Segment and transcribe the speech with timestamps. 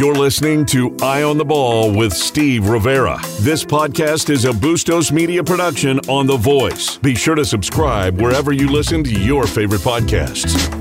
[0.00, 3.20] You're listening to Eye on the Ball with Steve Rivera.
[3.40, 6.96] This podcast is a Bustos Media production on The Voice.
[6.96, 10.79] Be sure to subscribe wherever you listen to your favorite podcasts.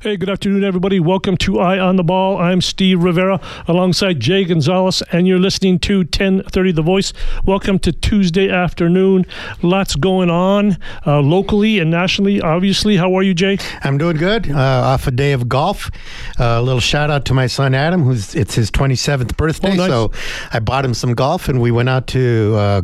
[0.00, 1.00] Hey, good afternoon, everybody.
[1.00, 2.38] Welcome to Eye on the Ball.
[2.38, 7.12] I'm Steve Rivera alongside Jay Gonzalez, and you're listening to 1030 The Voice.
[7.44, 9.26] Welcome to Tuesday afternoon.
[9.60, 12.96] Lots going on uh, locally and nationally, obviously.
[12.96, 13.58] How are you, Jay?
[13.82, 14.48] I'm doing good.
[14.48, 15.90] Uh, off a day of golf.
[16.38, 19.72] Uh, a little shout out to my son Adam, who's it's his 27th birthday.
[19.72, 19.88] Oh, nice.
[19.88, 20.12] So
[20.52, 22.82] I bought him some golf, and we went out to uh,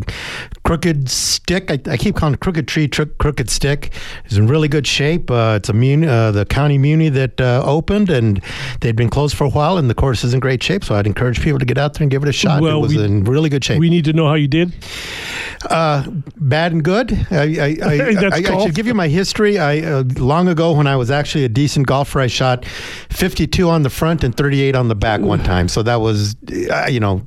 [0.65, 1.71] Crooked Stick.
[1.71, 3.93] I, I keep calling it Crooked Tree, Tr- Crooked Stick.
[4.25, 5.31] It's in really good shape.
[5.31, 8.43] Uh, it's a muni, uh, the county muni that uh, opened, and
[8.81, 10.85] they'd been closed for a while, and the course is in great shape.
[10.85, 12.63] So I'd encourage people to get out there and give it a shot.
[12.63, 13.79] Well, it was we- in really good shape.
[13.79, 14.75] We need to know how you did.
[15.69, 17.13] Uh, bad and good.
[17.31, 19.59] I, I, I, That's I, should give you my history.
[19.59, 23.83] I uh, long ago when I was actually a decent golfer, I shot 52 on
[23.83, 25.69] the front and 38 on the back one time.
[25.69, 26.37] So that was,
[26.71, 27.27] uh, you know.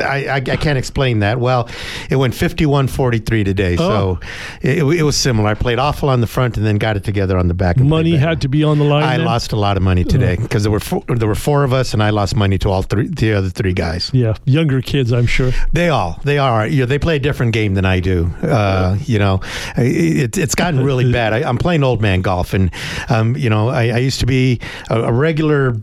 [0.00, 1.38] I, I, I can't explain that.
[1.38, 1.68] Well,
[2.10, 3.76] it went 51 43 today.
[3.78, 4.18] Oh.
[4.18, 4.20] So
[4.62, 5.48] it, it was similar.
[5.48, 7.76] I played awful on the front and then got it together on the back.
[7.78, 9.04] Money had to be on the line.
[9.04, 9.26] I then?
[9.26, 11.92] lost a lot of money today because there were four, there were four of us
[11.92, 14.10] and I lost money to all three the other three guys.
[14.12, 15.52] Yeah, younger kids, I'm sure.
[15.72, 16.66] They all, they are.
[16.66, 18.26] You know, they play a different game than I do.
[18.42, 19.40] Uh, you know,
[19.76, 21.32] it, it's gotten really bad.
[21.32, 22.70] I, I'm playing old man golf, and
[23.08, 25.76] um, you know, I, I used to be a, a regular.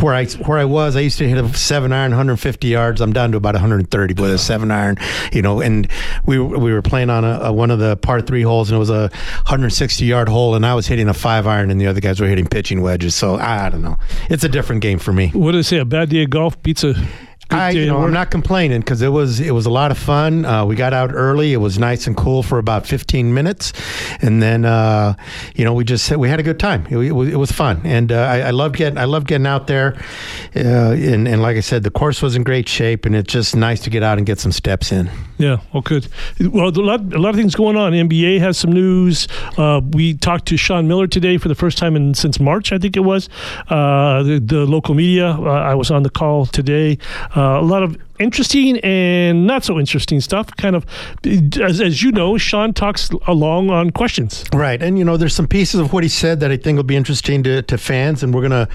[0.00, 3.00] Where I where I was, I used to hit a seven iron, 150 yards.
[3.00, 4.96] I'm down to about 130 with a seven iron,
[5.32, 5.60] you know.
[5.60, 5.88] And
[6.26, 8.76] we were- we were playing on a, a one of the par three holes, and
[8.76, 9.10] it was a
[9.46, 12.26] 160 yard hole, and I was hitting a five iron, and the other guys were
[12.26, 13.14] hitting pitching wedges.
[13.14, 13.96] So I don't know.
[14.30, 15.28] It's a different game for me.
[15.28, 15.78] What do they say?
[15.78, 17.06] A bad day of golf beats a good
[17.52, 18.02] I, you know?
[18.02, 20.44] I'm not complaining because it was it was a lot of fun.
[20.44, 21.52] Uh, we got out early.
[21.52, 23.72] It was nice and cool for about 15 minutes,
[24.20, 25.14] and then uh,
[25.54, 26.86] you know we just we had a good time.
[26.90, 29.46] It, it was, it was fun, and uh, I, I loved getting I loved getting
[29.46, 29.96] out there.
[30.54, 33.56] Uh, and, and like I said, the course was in great shape, and it's just
[33.56, 35.10] nice to get out and get some steps in.
[35.42, 36.06] Yeah, well, good.
[36.38, 37.94] Well, a lot, a lot of things going on.
[37.94, 39.26] NBA has some news.
[39.58, 42.78] Uh, we talked to Sean Miller today for the first time in since March, I
[42.78, 43.28] think it was.
[43.68, 45.30] Uh, the, the local media.
[45.32, 46.96] Uh, I was on the call today.
[47.36, 50.46] Uh, a lot of interesting and not so interesting stuff.
[50.56, 50.86] Kind of,
[51.60, 54.44] as, as you know, Sean talks along on questions.
[54.52, 56.82] Right, and you know, there's some pieces of what he said that I think will
[56.84, 58.68] be interesting to, to fans, and we're gonna,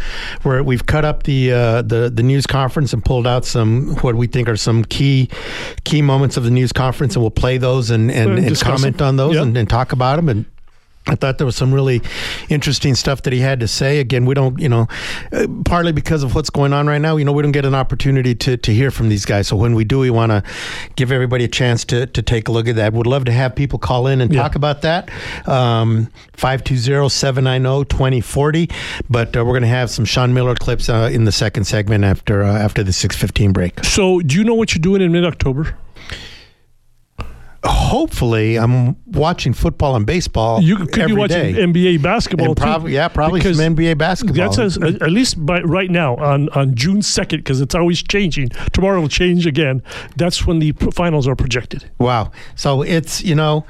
[0.43, 4.15] where we've cut up the uh, the the news conference and pulled out some what
[4.15, 5.29] we think are some key
[5.83, 8.97] key moments of the news conference, and we'll play those and and, And and comment
[8.97, 9.07] them.
[9.07, 9.43] on those Yep.
[9.43, 10.45] and, and talk about them and.
[11.07, 12.01] I thought there was some really
[12.49, 13.99] interesting stuff that he had to say.
[13.99, 14.87] Again, we don't, you know,
[15.31, 17.75] uh, partly because of what's going on right now, you know, we don't get an
[17.75, 19.47] opportunity to, to hear from these guys.
[19.47, 20.43] So when we do, we want to
[20.95, 22.93] give everybody a chance to, to take a look at that.
[22.93, 24.41] Would love to have people call in and Yeah.
[24.41, 25.09] talk about that.
[25.47, 28.71] Um, 520-790-2040.
[29.09, 32.03] But uh, we're going to have some Sean Miller clips uh, in the second segment
[32.03, 33.83] after uh, after the 615 break.
[33.83, 35.75] So, do you know what you're doing in mid October?
[37.63, 41.63] Hopefully, I'm watching football and baseball You could be watching day.
[41.63, 42.91] NBA basketball And too.
[42.91, 44.35] yeah, probably some NBA basketball.
[44.35, 48.49] That's as, at least by right now on, on June second because it's always changing.
[48.73, 49.81] Tomorrow will change again.
[50.15, 51.89] That's when the finals are projected.
[51.99, 52.31] Wow.
[52.55, 53.65] So it's, you know,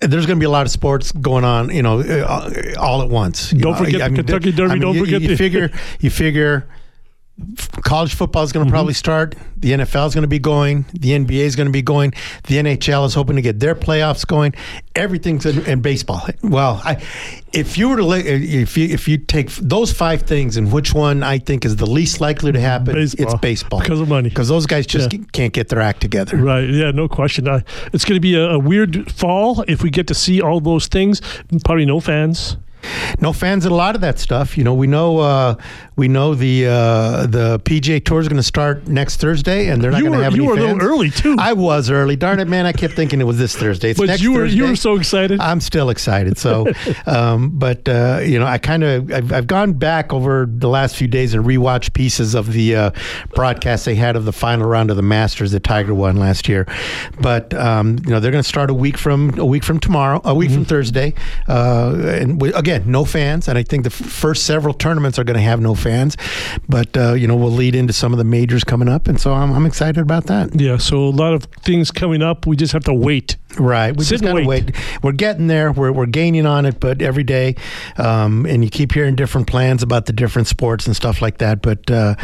[0.00, 3.08] there's going to be a lot of sports going on, you know, uh, all at
[3.08, 3.52] once.
[3.52, 6.66] You Don't know, forget the Kentucky Derby, don't you, forget you the- figure you figure
[7.82, 8.70] college football is going Mm-hmm.
[8.70, 9.34] to probably start.
[9.56, 10.84] The NFL is going to be going.
[10.92, 12.12] The NBA is going to be going.
[12.44, 14.54] The NHL is hoping to get their playoffs going.
[14.94, 16.26] Everything's in, in baseball.
[16.42, 17.02] Well, I,
[17.52, 21.22] if you were to if you if you take those five things and which one
[21.22, 23.26] I think is the least likely to happen, Baseball.
[23.26, 24.28] it's baseball Because of money.
[24.28, 25.20] Because those guys just Yeah.
[25.32, 26.36] can't get their act together.
[26.36, 26.68] Right.
[26.68, 27.48] Yeah, no question.
[27.48, 27.60] Uh,
[27.92, 30.86] it's going to be a, a weird fall if we get to see all those
[30.86, 31.20] things.
[31.64, 32.56] Probably no fans.
[33.20, 34.56] No fans at a lot of that stuff.
[34.58, 35.54] You know, we know uh,
[35.96, 39.90] we know the uh, the PGA Tour is going to start next Thursday, and they're
[39.90, 41.36] not going to have you any were a little early, too.
[41.38, 42.16] I was early.
[42.16, 42.66] Darn it, man!
[42.66, 43.90] I kept thinking it was this Thursday.
[43.90, 45.40] It's But you were you were so excited.
[45.40, 46.38] I'm still excited.
[46.38, 46.66] So,
[47.06, 50.96] um, but uh, you know, I kind of I've, I've gone back over the last
[50.96, 52.90] few days and rewatched pieces of the uh,
[53.34, 56.66] broadcast they had of the final round of the Masters that Tiger won last year.
[57.20, 60.20] But um, you know, they're going to start a week from a week from tomorrow,
[60.24, 60.54] a week Mm-hmm.
[60.56, 61.14] from Thursday,
[61.48, 63.48] uh, and we, again, no fans.
[63.48, 66.16] And I think the first several tournaments are going to have no fans.
[66.68, 69.32] But uh, you know, we'll lead into some of the majors coming up, and so
[69.32, 70.54] I'm, I'm excited about that.
[70.58, 70.76] yeah.
[70.76, 72.46] So a lot of things coming up.
[72.46, 73.36] We just have to wait.
[73.58, 73.96] Right.
[73.96, 74.66] We Sit just gotta wait.
[74.66, 74.76] wait.
[75.02, 75.72] We're getting there.
[75.72, 77.56] We're, we're gaining on it, but every day,
[77.96, 81.62] um, and you keep hearing different plans about the different sports and stuff like that.
[81.62, 82.14] But uh,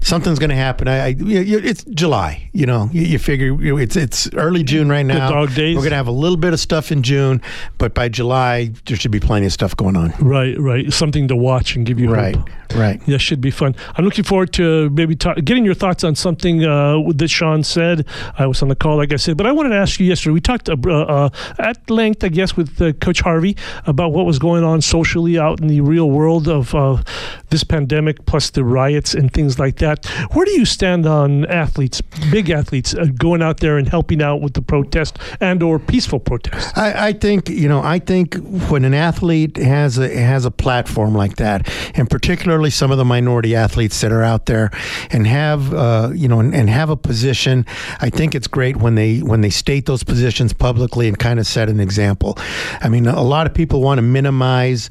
[0.00, 0.88] something's going to happen.
[0.88, 2.50] I, I it's July.
[2.52, 5.28] You know, you, you figure it's it's early June right now.
[5.28, 5.76] The dog days.
[5.76, 7.40] We're going to have a little bit of stuff in June,
[7.78, 10.12] but by July there should be plenty of stuff going on.
[10.20, 10.92] Right, right.
[10.92, 12.50] Something to watch and give you right, hope.
[12.74, 13.00] right.
[13.06, 13.74] Yeah, should be fun.
[13.96, 18.06] I'm looking forward to maybe ta- getting your thoughts on something uh, that Sean said.
[18.38, 20.34] I was on the call, like I said, but I wanted to ask you yesterday.
[20.34, 24.38] We talked uh, uh, at length, I guess, with uh, Coach Harvey about what was
[24.38, 27.02] going on socially out in the real world of uh,
[27.50, 30.06] this pandemic, plus the riots and things like that.
[30.32, 32.00] Where do you stand on athletes,
[32.30, 36.20] big athletes, uh, going out there and helping out with the protest and or peaceful
[36.20, 36.76] protest?
[36.76, 37.82] I, I think you know.
[37.82, 38.36] I think
[38.68, 43.04] when an athlete has a has a platform like that, and particularly some of the
[43.04, 44.70] minority athletes that are out there
[45.10, 47.66] and have uh, you know and, and have a position,
[48.00, 51.46] I think it's great when they when they state those positions publicly and kind of
[51.46, 52.38] set an example.
[52.80, 54.88] I mean, a lot of people want to minimize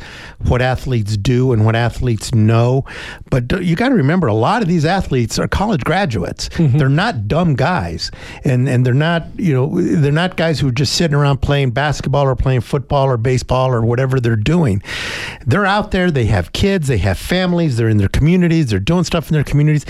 [0.47, 2.85] what athletes do and what athletes know,
[3.31, 6.49] but you got to remember a lot of these athletes are college graduates.
[6.49, 6.77] Mm-hmm.
[6.77, 8.11] They're not dumb guys,
[8.43, 11.71] and and they're not you know they're not guys who are just sitting around playing
[11.71, 14.83] basketball or playing football or baseball or whatever they're doing.
[15.47, 16.11] They're out there.
[16.11, 16.87] They have kids.
[16.87, 17.77] They have families.
[17.77, 18.67] They're in their communities.
[18.67, 19.87] They're doing stuff in their communities.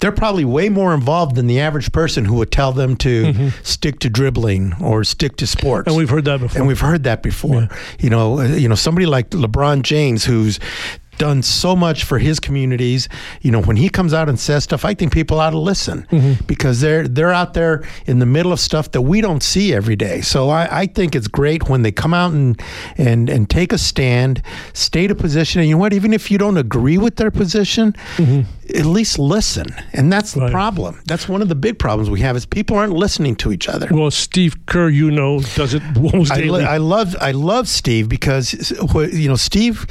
[0.00, 3.48] They're probably way more involved than the average person who would tell them to mm-hmm.
[3.62, 5.88] stick to dribbling or stick to sports.
[5.88, 6.58] And we've heard that before.
[6.58, 7.62] And we've heard that before.
[7.62, 7.76] Yeah.
[7.98, 10.60] You know, uh, you know somebody like LeBron James who's
[11.18, 13.08] done so much for his communities.
[13.42, 16.06] You know, when he comes out and says stuff, I think people ought to listen
[16.10, 16.44] mm-hmm.
[16.44, 19.96] because they're they're out there in the middle of stuff that we don't see every
[19.96, 20.20] day.
[20.20, 22.60] So I, I think it's great when they come out and
[22.96, 24.42] and and take a stand,
[24.72, 25.92] state a position, and you know what?
[25.92, 28.42] Even if you don't agree with their position, mm-hmm.
[28.76, 29.66] at least listen.
[29.92, 31.00] And that's the problem.
[31.06, 33.88] That's one of the big problems we have is people aren't listening to each other.
[33.90, 36.64] Well, Steve Kerr, you know, does it almost daily.
[36.64, 38.72] I, I love I love Steve because
[39.12, 39.86] you know Steve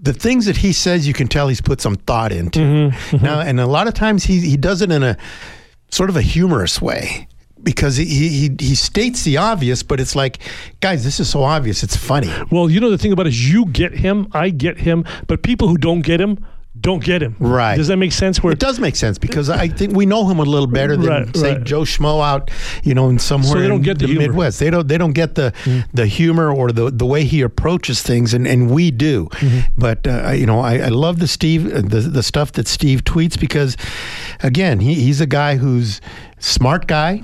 [0.00, 2.60] the things that he says, you can tell he's put some thought into.
[2.60, 3.24] Mm-hmm, mm-hmm.
[3.24, 5.16] Now, and a lot of times he he does it in a
[5.90, 7.26] sort of a humorous way
[7.62, 10.38] because he, he he states the obvious, but it's like,
[10.80, 12.32] guys, this is so obvious, it's funny.
[12.50, 15.42] Well, you know the thing about it is, you get him, I get him, but
[15.42, 16.44] people who don't get him
[16.80, 17.34] don't get him.
[17.38, 17.76] Right.
[17.76, 18.42] Does that make sense?
[18.42, 21.06] Where it does make sense because I think we know him a little better than
[21.06, 21.64] right, say right.
[21.64, 22.50] Joe Schmo out,
[22.84, 24.60] you know, in somewhere so they don't get the, the Midwest.
[24.60, 28.02] They don't they don't get the mm the humor or the the way he approaches
[28.02, 29.26] things, and, and we do.
[29.26, 29.60] Mm-hmm.
[29.76, 33.38] But uh, you know, I, I love the Steve the the stuff that Steve tweets
[33.38, 33.76] because,
[34.40, 36.00] again, he, he's a guy who's
[36.38, 37.22] smart guy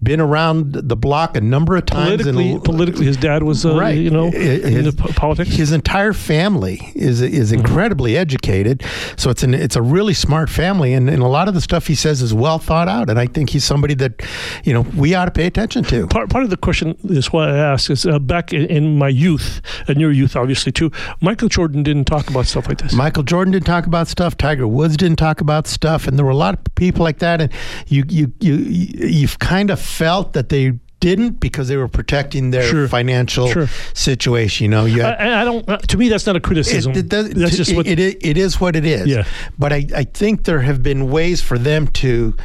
[0.00, 2.22] been around the block a number of times.
[2.22, 3.98] Politically, and, politically his dad was, uh, right.
[3.98, 5.50] you know, his, politics.
[5.50, 7.60] His entire family is is mm-hmm.
[7.60, 8.20] incredibly mm-hmm.
[8.20, 8.84] educated,
[9.16, 11.88] so it's an it's a really smart family, and, and a lot of the stuff
[11.88, 14.22] he says is well thought out, and I think he's somebody that,
[14.64, 16.06] you know, we ought to pay attention to.
[16.06, 19.08] Part, part of the question is why I ask is uh, back in, in, my
[19.08, 20.90] youth, and your youth obviously too,
[21.20, 22.92] Michael Jordan didn't talk about stuff like this.
[22.92, 24.36] Michael Jordan didn't talk about stuff.
[24.36, 27.40] Tiger Woods didn't talk about stuff, and there were a lot of people like that,
[27.40, 27.52] and
[27.88, 32.64] you you you you've kind of felt that they didn't because they were protecting their
[32.64, 32.88] sure.
[32.88, 33.68] financial sure.
[33.94, 34.64] situation.
[34.64, 35.68] You know, you had, I, I, don't.
[35.68, 36.92] Uh, to me, that's not a criticism.
[36.92, 38.60] It, it does, that's just what it, it, it is.
[38.60, 39.06] What it is.
[39.06, 39.24] Yeah.
[39.58, 42.36] But I, I think there have been ways for them to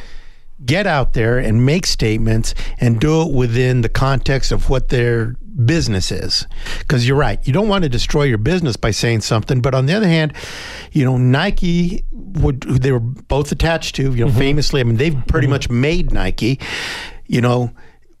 [0.64, 5.34] get out there and make statements and do it within the context of what their
[5.64, 6.46] business is.
[6.78, 9.60] Because you're right, you don't want to destroy your business by saying something.
[9.60, 10.32] But on the other hand,
[10.92, 14.38] you know, Nike would they were both attached to, you know, mm-hmm.
[14.38, 14.80] famously.
[14.80, 15.52] I mean, they've pretty mm-hmm.
[15.52, 16.60] much made Nike.
[17.26, 17.72] You know,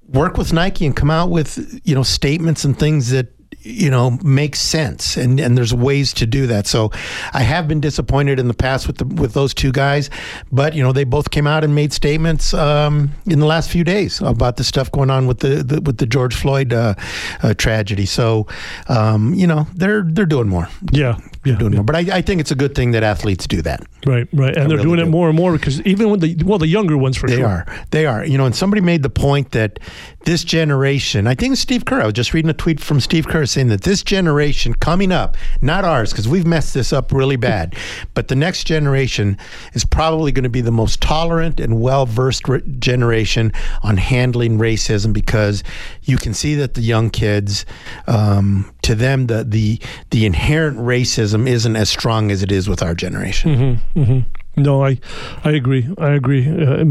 [0.08, 3.28] work with Nike and come out with you know statements and things that
[3.64, 6.90] you know makes sense and and there's ways to do that so
[7.32, 10.10] i have been disappointed in the past with the with those two guys
[10.52, 13.82] but you know they both came out and made statements um, in the last few
[13.82, 16.94] days about the stuff going on with the, the with the george floyd uh,
[17.42, 18.46] uh, tragedy so
[18.88, 21.78] um, you know they're they're doing more yeah yeah, doing yeah.
[21.78, 21.84] more.
[21.84, 23.82] But I, I, think it's a good thing that athletes do that.
[24.06, 25.02] Right, right, and I they're really doing do.
[25.02, 27.46] it more and more because even when the well, the younger ones for they sure.
[27.46, 28.24] are, they are.
[28.24, 29.78] You know, and somebody made the point that
[30.24, 32.00] this generation, I think Steve Kerr.
[32.00, 35.36] I was just reading a tweet from Steve Kerr saying that this generation coming up,
[35.60, 37.74] not ours, because we've messed this up really bad,
[38.14, 39.38] but the next generation
[39.72, 44.58] is probably going to be the most tolerant and well versed re- generation on handling
[44.58, 45.62] racism because
[46.02, 47.64] you can see that the young kids,
[48.06, 49.80] um, to them, the the
[50.10, 53.54] the inherent racism isn't as strong as it is with our generation.
[53.54, 54.43] Mm-hmm, mm-hmm.
[54.56, 54.98] No, I,
[55.42, 55.88] I agree.
[55.98, 56.48] I agree.
[56.48, 56.84] Uh,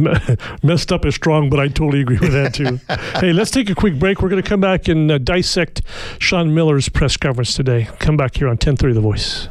[0.63, 2.79] messed up is strong, but I totally agree with that too.
[3.19, 4.21] hey, let's take a quick break.
[4.21, 5.81] We're going to come back and uh, dissect
[6.19, 7.87] Sean Miller's press conference today.
[7.99, 9.47] Come back here on 1030 The Voice.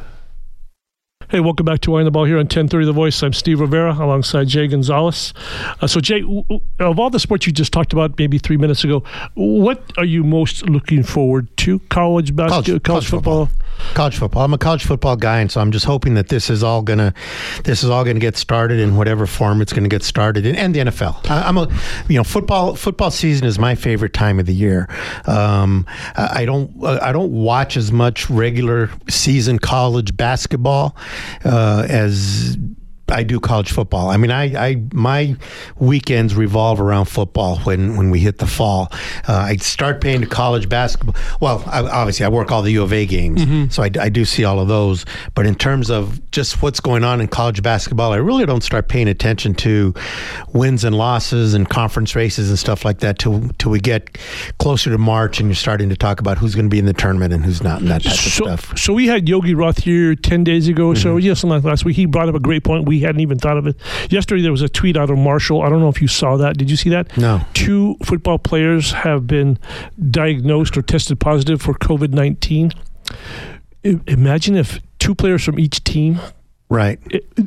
[1.33, 3.23] Hey, welcome back to Eye on the Ball here on 1030 The Voice.
[3.23, 5.33] I'm Steve Rivera alongside Jay Gonzalez.
[5.81, 6.21] Uh, so, Jay,
[6.79, 9.03] of all the sports you just talked about maybe three minutes ago,
[9.33, 11.79] what are you most looking forward to?
[11.89, 13.62] College basketball, college, college, football, football,
[13.93, 14.43] College football.
[14.43, 17.13] I'm a college football guy, and so I'm just hoping that this is all gonna,
[17.63, 20.73] this is all gonna get started in whatever form it's gonna get started in, and
[20.73, 21.29] the NFL.
[21.29, 21.67] I, am a,
[22.07, 22.75] you know, football.
[22.75, 24.87] Football season is my favorite time of the year.
[25.25, 30.95] Um, I don't, I don't watch as much regular season college basketball
[31.45, 32.57] uh, as
[33.13, 34.09] I do college football.
[34.09, 35.35] I mean, I, I my
[35.77, 38.89] weekends revolve around football when, when we hit the fall.
[39.27, 41.15] Uh, I start paying to college basketball.
[41.39, 43.69] Well, I, obviously, I work all the U of A games, mm-hmm.
[43.69, 45.05] so I, I do see all of those.
[45.35, 48.87] But in terms of just what's going on in college basketball, I really don't start
[48.89, 49.93] paying attention to
[50.53, 54.17] wins and losses and conference races and stuff like that till till we get
[54.57, 56.93] closer to March and you're starting to talk about who's going to be in the
[56.93, 58.77] tournament and who's not and that type so, of stuff.
[58.77, 60.91] So we had Yogi Roth here ten days ago.
[60.91, 61.01] Mm-hmm.
[61.01, 62.85] So yes, like last week, he brought up a great point.
[62.85, 63.75] We hadn't even thought of it.
[64.09, 65.61] Yesterday, there was a tweet out of Marshall.
[65.61, 66.57] I don't know if you saw that.
[66.57, 67.15] Did you see that?
[67.17, 67.41] No.
[67.53, 69.59] Two football players have been
[70.09, 72.71] diagnosed or tested positive for COVID 19.
[73.83, 76.19] Imagine if two players from each team
[76.73, 76.99] Right.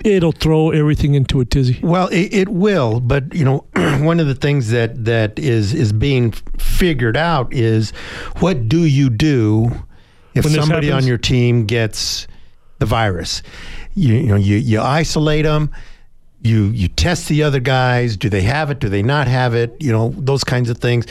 [0.05, 1.81] It, will throw everything into a tizzy.
[1.83, 5.93] Well, it, it, will, but you know, one of the things that that is is
[5.93, 7.91] being figured out is
[8.39, 9.73] what do you do
[10.35, 12.29] if when somebody on your team gets
[12.79, 13.43] the virus?
[13.97, 15.73] You, you know you you isolate them
[16.43, 19.75] you you test the other guys do they have it do they not have it
[19.81, 21.07] you know those kinds of things.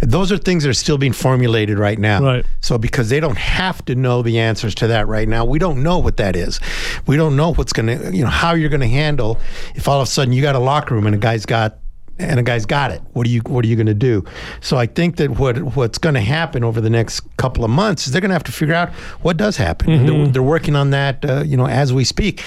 [0.00, 2.22] Those are things that are still being formulated right now.
[2.22, 2.46] Right.
[2.60, 5.82] So because they don't have to know the answers to that right now we don't
[5.82, 6.58] know what that is.
[7.06, 9.38] We don't know what's going to you know how you're going to handle
[9.74, 11.78] if all of a sudden you got a locker room and a guy's got
[12.20, 13.02] and a guy's got it.
[13.12, 14.24] What are you What are you going to do?
[14.60, 18.06] So I think that what what's going to happen over the next couple of months
[18.06, 18.90] is they're going to have to figure out
[19.22, 19.88] what does happen.
[19.88, 20.06] Mm-hmm.
[20.06, 22.42] They're, they're, working on that, uh, you know, as we speak.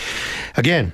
[0.58, 0.92] Again,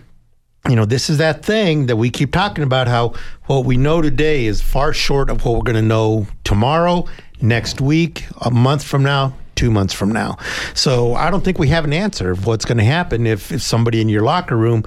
[0.67, 2.87] you know, this is that thing that we keep talking about.
[2.87, 3.13] How
[3.47, 7.05] what we know today is far short of what we're going to know tomorrow,
[7.41, 10.37] next week, a month from now, two months from now.
[10.73, 13.61] So I don't think we have an answer of what's going to happen if, if
[13.61, 14.85] somebody in your locker room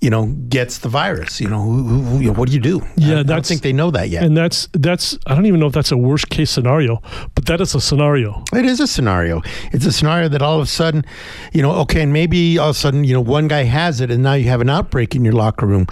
[0.00, 1.40] you know, gets the virus.
[1.40, 2.86] You know, who, who, you know, what do you do?
[2.96, 4.22] Yeah, I, I don't think they know that yet.
[4.22, 7.02] And that's that's I don't even know if that's a worst case scenario,
[7.34, 8.44] but that is a scenario.
[8.52, 9.42] It is a scenario.
[9.72, 11.04] It's a scenario that all of a sudden,
[11.52, 14.10] you know, okay, and maybe all of a sudden, you know, one guy has it,
[14.10, 15.86] and now you have an outbreak in your locker room.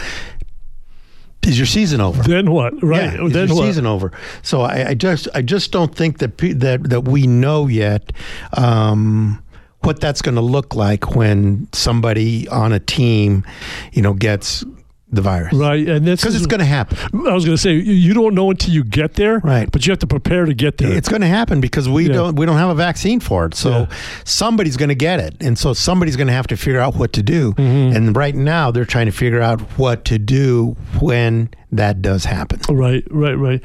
[1.42, 2.22] Is your season over?
[2.24, 2.82] Then what?
[2.82, 3.14] Right.
[3.14, 3.66] Yeah, is then your what?
[3.66, 4.10] season over?
[4.42, 8.12] So I, I, just I just don't think that that that we know yet.
[8.54, 9.42] Um,
[9.86, 13.44] what that's going to look like when somebody on a team,
[13.92, 14.64] you know, gets
[15.08, 15.54] the virus.
[15.54, 16.98] Right, and that's because it's going to happen.
[17.26, 19.38] I was going to say you don't know until you get there.
[19.38, 20.92] Right, but you have to prepare to get there.
[20.92, 22.14] It's going to happen because we yeah.
[22.14, 23.54] don't we don't have a vaccine for it.
[23.54, 23.96] So yeah.
[24.24, 27.12] somebody's going to get it, and so somebody's going to have to figure out what
[27.14, 27.52] to do.
[27.52, 27.96] Mm-hmm.
[27.96, 32.60] And right now they're trying to figure out what to do when that does happen.
[32.68, 33.62] Right, right, right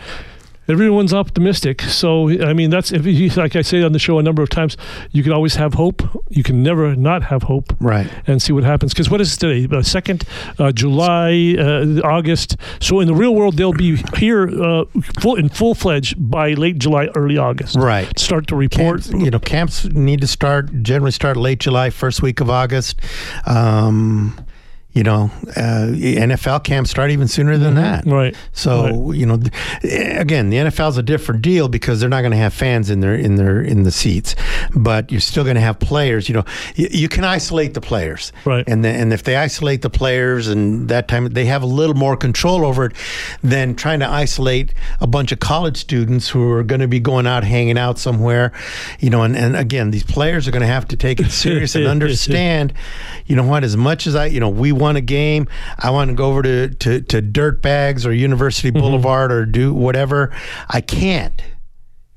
[0.72, 1.82] everyone's optimistic.
[1.82, 4.50] So I mean, that's if you, like I say on the show a number of
[4.50, 4.78] times,
[5.12, 6.02] you can always have hope.
[6.30, 7.76] You can never not have hope.
[7.80, 8.10] Right.
[8.28, 8.94] And see what happens.
[8.94, 9.68] Because what is today?
[9.74, 10.24] Uh, second
[10.60, 12.58] uh, July, uh, August.
[12.80, 14.86] So in the real world, they'll be here uh,
[15.20, 17.76] full in full fledged by late July, early August.
[17.76, 18.18] Right.
[18.18, 19.04] Start to report.
[19.04, 23.00] Camps, you know, camps need to start generally start late July, first week of August.
[23.46, 24.38] Um,
[24.94, 28.10] you know, uh, NFL camps start even sooner than mm-hmm.
[28.10, 28.14] that.
[28.14, 28.36] Right.
[28.52, 29.18] So right.
[29.18, 29.40] you know,
[29.84, 33.00] again, the NFL is a different deal because they're not going to have fans in
[33.00, 34.36] their in their in the seats,
[34.76, 36.28] but you're still going to have players.
[36.28, 36.46] You know,
[36.76, 38.34] you, you, can isolate the players.
[38.44, 38.66] Right.
[38.68, 41.96] And then, and if they isolate the players and that time they have a little
[41.96, 42.94] more control over it
[43.42, 47.28] than trying to isolate a bunch of college students who are going to be going
[47.28, 48.52] out hanging out somewhere.
[49.00, 51.76] You know, and, and again, these players are going to have to take it serious
[51.76, 52.74] and understand.
[53.26, 53.64] You know what?
[53.64, 55.48] As much as I, you know, we won a game,
[55.80, 58.82] I want to go over to, to, to Dirt Bags or University mm-hmm.
[58.82, 60.36] Boulevard or do whatever.
[60.68, 61.42] I can't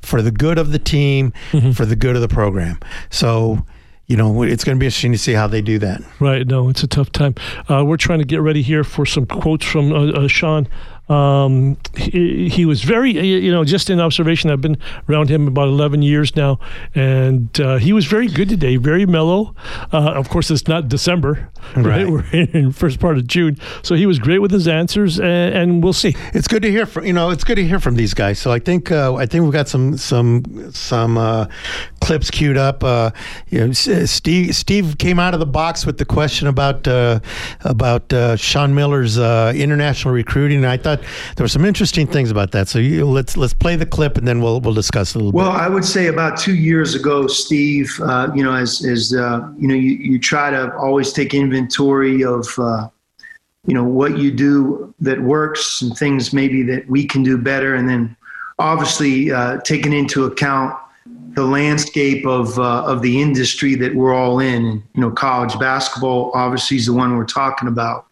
[0.03, 1.71] for the good of the team, mm-hmm.
[1.73, 2.79] for the good of the program.
[3.11, 3.65] So,
[4.07, 6.03] you know, it's going to be interesting to see how they do that.
[6.21, 6.47] Right.
[6.47, 7.35] No, it's a tough time.
[7.71, 10.69] Uh, we're trying to get ready here for some quotes from uh, uh, Sean
[11.09, 14.51] um, he, he, was very, you know, just in observation.
[14.51, 16.59] I've been around him about 11 years now,
[16.95, 19.55] and uh, he was very good today, very mellow.
[19.93, 22.07] Uh, of course, it's not December, right?
[22.07, 22.09] right?
[22.09, 25.85] We're in first part of June, so he was great with his answers, and, and,
[25.85, 26.17] we'll see.
[26.33, 27.29] It's good to hear from you know.
[27.29, 28.39] It's good to hear from these guys.
[28.39, 31.47] So I think uh, I think we've got some some some uh,
[32.01, 32.83] clips queued up.
[32.83, 33.11] Uh,
[33.49, 37.21] you know, Steve Steve came out of the box with the question about uh,
[37.61, 42.53] about Sean Miller's international recruiting, and I thought thought there were some interesting things about
[42.53, 42.69] that.
[42.69, 45.51] So you, let's let's play the clip and then we'll we'll discuss a little well,
[45.51, 45.55] bit.
[45.55, 47.93] Well, I would say about two years ago, Steve.
[48.01, 52.25] Uh, you know, as as uh, you know, you, you try to always take inventory
[52.25, 52.47] of.
[52.59, 52.89] Uh,
[53.67, 57.75] you know what you do that works and things maybe that we can do better
[57.75, 58.15] and then
[58.59, 60.77] obviously uh, taking into account
[61.35, 64.65] the landscape of uh, of the industry that we're all in.
[64.65, 68.07] And you know, college basketball obviously is the one we're talking about.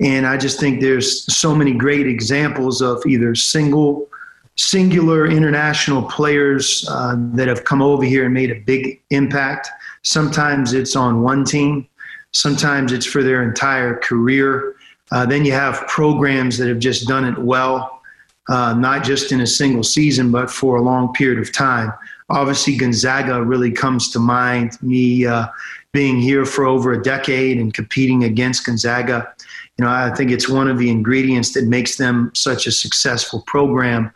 [0.00, 4.08] And I just think there's so many great examples of either single,
[4.56, 9.68] singular international players uh, that have come over here and made a big impact.
[10.02, 11.88] Sometimes it's on one team,
[12.32, 14.76] sometimes it's for their entire career.
[15.12, 18.02] Uh, then you have programs that have just done it well,
[18.48, 21.92] uh, not just in a single season, but for a long period of time.
[22.28, 24.76] Obviously, Gonzaga really comes to mind.
[24.82, 25.46] Me uh,
[25.92, 29.32] being here for over a decade and competing against Gonzaga,
[29.78, 33.42] you know, I think it's one of the ingredients that makes them such a successful
[33.46, 34.10] program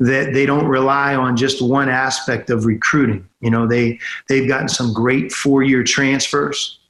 [0.00, 3.28] that they don't rely on just one aspect of recruiting.
[3.40, 6.80] You know, they they've gotten some great four-year transfers,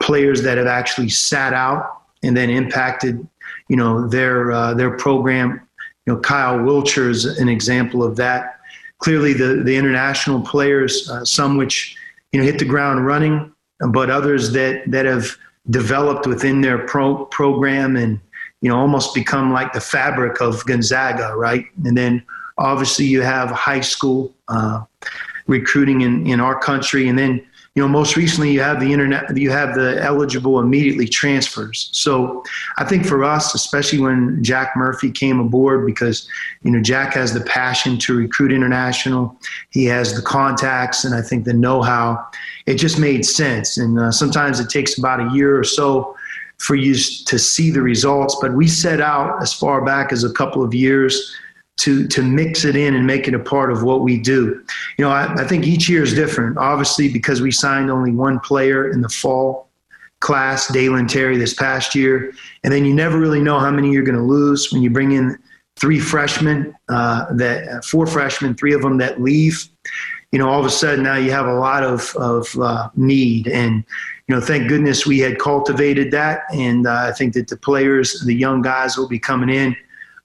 [0.00, 3.26] players that have actually sat out and then impacted,
[3.68, 5.60] you know, their uh, their program.
[6.06, 8.58] You know, Kyle Wiltjer is an example of that
[8.98, 11.96] clearly the, the international players, uh, some which
[12.32, 13.52] you know hit the ground running,
[13.90, 15.36] but others that that have
[15.70, 18.20] developed within their pro- program and
[18.60, 21.66] you know almost become like the fabric of Gonzaga, right?
[21.84, 22.22] And then
[22.56, 24.82] obviously you have high school uh,
[25.46, 27.44] recruiting in in our country, and then
[27.78, 31.90] you know, most recently you have the internet, you have the eligible immediately transfers.
[31.92, 32.42] So
[32.76, 36.28] I think for us, especially when Jack Murphy came aboard, because,
[36.64, 39.36] you know, Jack has the passion to recruit international,
[39.70, 42.26] he has the contacts, and I think the know how.
[42.66, 43.78] It just made sense.
[43.78, 46.16] And uh, sometimes it takes about a year or so
[46.56, 48.36] for you to see the results.
[48.40, 51.32] But we set out as far back as a couple of years
[51.78, 54.62] to to mix it in and make it a part of what we do.
[54.98, 56.58] You know, I, I think each year is different.
[56.58, 59.68] Obviously, because we signed only one player in the fall
[60.20, 62.32] class, Dalen Terry, this past year,
[62.64, 65.12] and then you never really know how many you're going to lose when you bring
[65.12, 65.38] in
[65.76, 69.68] three freshmen, uh, that four freshmen, three of them that leave.
[70.32, 73.46] You know, all of a sudden now you have a lot of of uh, need,
[73.46, 73.84] and
[74.26, 78.20] you know, thank goodness we had cultivated that, and uh, I think that the players,
[78.26, 79.76] the young guys, will be coming in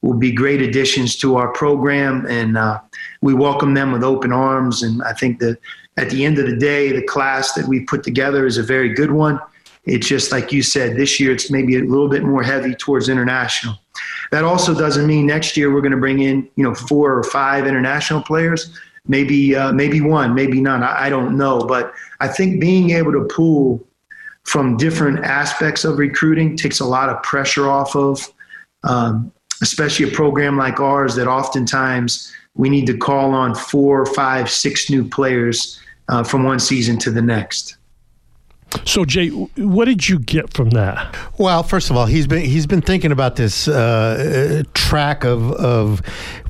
[0.04, 2.80] will be great additions to our program, and uh,
[3.22, 4.84] we welcome them with open arms.
[4.84, 5.58] And I think that
[5.98, 8.94] at the end of the day, the class that we put together is a very
[8.94, 9.40] good one.
[9.86, 13.08] It's just like you said, this year it's maybe a little bit more heavy towards
[13.08, 13.76] international.
[14.32, 17.24] That also doesn't mean next year we're going to bring in, you know, four or
[17.24, 18.78] five international players.
[19.08, 20.84] Maybe, uh, maybe one, maybe none.
[20.84, 23.86] I, I don't know, but I think being able to pull
[24.44, 28.34] from different aspects of recruiting takes a lot of pressure off of
[28.84, 34.50] um, especially a program like ours that oftentimes we need to call on four, five,
[34.50, 37.78] six new players uh, from one season to the next.
[38.86, 41.16] So Jay, what did you get from that?
[41.38, 46.02] Well, first of all, he's been he's been thinking about this uh, track of of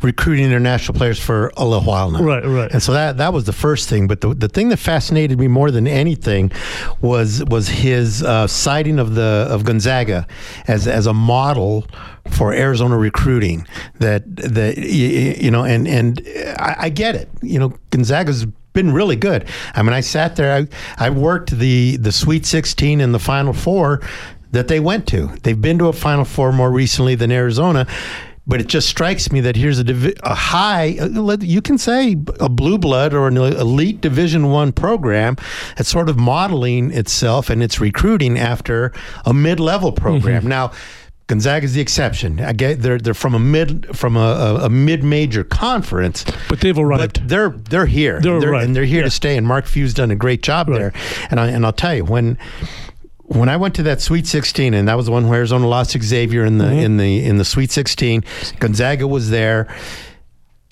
[0.01, 2.23] recruiting international players for a little while now.
[2.23, 2.71] Right, right.
[2.71, 4.07] And so that that was the first thing.
[4.07, 6.51] But the the thing that fascinated me more than anything
[7.01, 10.27] was was his uh, citing of the of Gonzaga
[10.67, 11.85] as as a model
[12.31, 13.67] for Arizona recruiting.
[13.99, 16.21] That that you know, and and
[16.57, 17.29] I, I get it.
[17.41, 19.47] You know, Gonzaga's been really good.
[19.75, 20.53] I mean, I sat there.
[20.53, 24.01] I I worked the the Sweet 16 and the Final Four
[24.51, 25.27] that they went to.
[25.43, 27.87] They've been to a Final Four more recently than Arizona.
[28.45, 32.11] But it just strikes me that here's a, divi- a high, uh, you can say
[32.41, 35.37] a blue blood or an elite Division One program
[35.77, 38.91] that's sort of modeling itself and its recruiting after
[39.25, 40.41] a mid-level program.
[40.41, 40.49] Mm-hmm.
[40.49, 40.73] Now,
[41.33, 42.39] Gonzaga is the exception.
[42.39, 46.61] I get they're they're from a mid from a, a, a mid major conference, but
[46.61, 47.21] they've arrived.
[47.21, 48.21] But they're they're here.
[48.21, 48.63] They're, they're right.
[48.63, 49.05] and they're here yeah.
[49.05, 49.35] to stay.
[49.35, 50.77] And Mark Few's done a great job right.
[50.77, 50.93] there.
[51.31, 52.37] And I and I'll tell you when
[53.23, 55.99] when I went to that Sweet 16, and that was the one where Arizona lost
[55.99, 56.77] Xavier in the mm-hmm.
[56.77, 58.23] in the in the Sweet 16.
[58.59, 59.75] Gonzaga was there.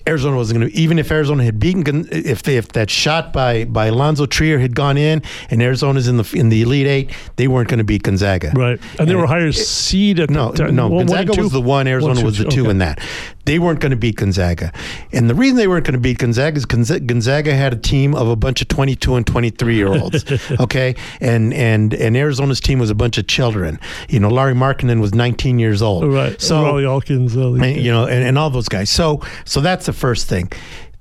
[0.06, 3.64] Arizona wasn't going to even if Arizona had beaten if they, if that shot by
[3.64, 7.48] by Alonzo Trier had gone in and Arizona's in the in the Elite Eight, they
[7.48, 8.52] weren't going to beat Gonzaga.
[8.54, 11.52] Right, and, and they were higher it, seed at no the, no one, Gonzaga was
[11.52, 12.70] the one, Arizona one, was the two okay.
[12.70, 13.00] in that.
[13.44, 14.72] They weren't going to beat Gonzaga,
[15.12, 18.28] and the reason they weren't going to beat Gonzaga is Gonzaga had a team of
[18.28, 20.24] a bunch of twenty two and twenty three year olds.
[20.60, 23.78] okay, and and and Arizona's team was a bunch of children.
[24.08, 26.04] You know, Lauri Markkanen was nineteen years old.
[26.12, 28.90] Right, so Rawle Alkins, uh, and, you know, and, and all those guys.
[28.90, 30.50] So so that's the first thing.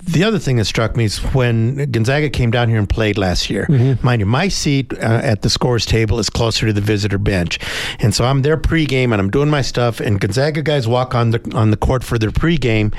[0.04, 3.51] The other thing that struck me is when Gonzaga came down here and played last
[3.51, 3.67] year.
[3.69, 4.04] Mm-hmm.
[4.04, 7.60] Mind you, my seat uh, at the scores table is closer to the visitor bench,
[7.99, 9.99] and so I'm there pregame and I'm doing my stuff.
[9.99, 12.93] And Gonzaga guys walk on the on the court for their pregame.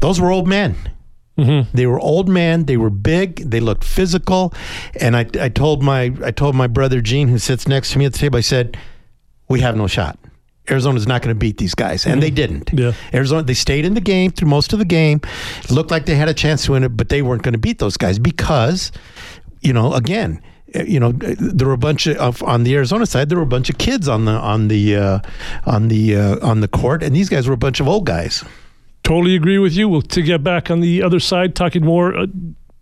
[0.00, 0.76] Those were old men.
[1.38, 1.76] Mm-hmm.
[1.76, 2.64] They were old men.
[2.64, 3.50] They were big.
[3.50, 4.54] They looked physical.
[4.98, 8.06] And I, I told my I told my brother Gene, who sits next to me
[8.06, 8.78] at the table, I said,
[9.48, 10.18] "We have no shot."
[10.70, 12.70] Arizona's not going to beat these guys, and they didn't.
[12.72, 12.92] Yeah.
[13.14, 15.20] Arizona, they stayed in the game through most of the game.
[15.64, 17.58] It looked like they had a chance to win it, but they weren't going to
[17.58, 18.92] beat those guys because,
[19.60, 20.42] you know, again,
[20.74, 23.28] eh, you know, there were a bunch of on the Arizona side.
[23.28, 25.18] There were a bunch of kids on the on the uh,
[25.64, 28.44] on the uh, on the court, and these guys were a bunch of old guys.
[29.04, 29.88] Totally agree with you.
[29.88, 32.16] We'll to get back on the other side talking more.
[32.16, 32.26] Uh,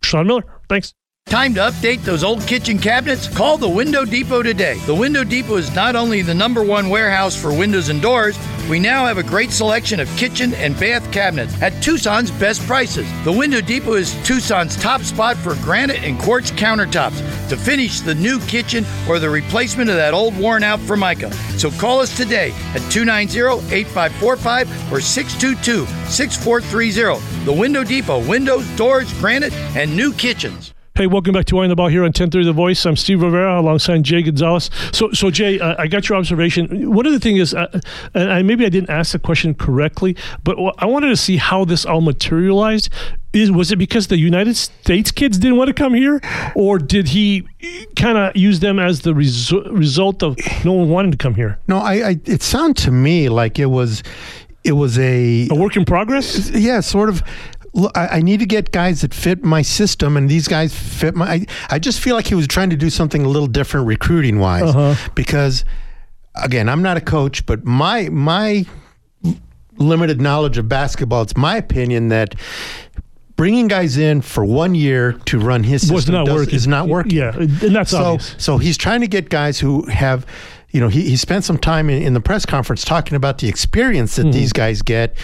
[0.02, 0.94] Sean Miller, thanks.
[1.34, 3.26] Time to update those old kitchen cabinets?
[3.26, 4.78] Call the Window Depot today.
[4.86, 8.38] The Window Depot is not only the number one warehouse for windows and doors,
[8.70, 13.08] we now have a great selection of kitchen and bath cabinets at Tucson's best prices.
[13.24, 18.14] The Window Depot is Tucson's top spot for granite and quartz countertops to finish the
[18.14, 21.32] new kitchen or the replacement of that old worn out Formica.
[21.58, 27.44] So call us today at 290 8545 or 622 6430.
[27.44, 30.73] The Window Depot, windows, doors, granite, and new kitchens.
[30.96, 32.86] Hey, welcome back to Eye on the Ball here on 1030 The Voice.
[32.86, 34.70] I'm Steve Rivera alongside Jay Gonzalez.
[34.92, 36.88] So, so Jay, uh, I got your observation.
[36.94, 37.80] One of the thing is, uh,
[38.14, 41.64] and I, maybe I didn't ask the question correctly, but I wanted to see how
[41.64, 42.90] this all materialized.
[43.32, 46.20] Is was it because the United States kids didn't want to come here,
[46.54, 47.44] or did he
[47.96, 51.58] kind of use them as the resu- result of no one wanting to come here?
[51.66, 54.04] No, I, I it sounded to me like it was
[54.62, 56.50] it was a A work in progress.
[56.50, 57.24] yeah, sort of.
[57.74, 61.14] Look, I, I need to get guys that fit my system, and these guys fit
[61.16, 61.26] my.
[61.32, 64.38] I, I just feel like he was trying to do something a little different recruiting
[64.38, 64.94] wise, Uh-huh.
[65.14, 65.64] because
[66.36, 68.64] again, I'm not a coach, but my my
[69.76, 72.36] limited knowledge of basketball, it's my opinion that
[73.36, 76.54] bringing guys in for one year to run his system Was not does- working.
[76.54, 77.12] is not working.
[77.16, 78.34] Yeah, and that's so, obvious.
[78.38, 80.24] So he's trying to get guys who have,
[80.70, 83.48] you know, he, he spent some time in, in the press conference talking about the
[83.48, 85.16] experience that these guys get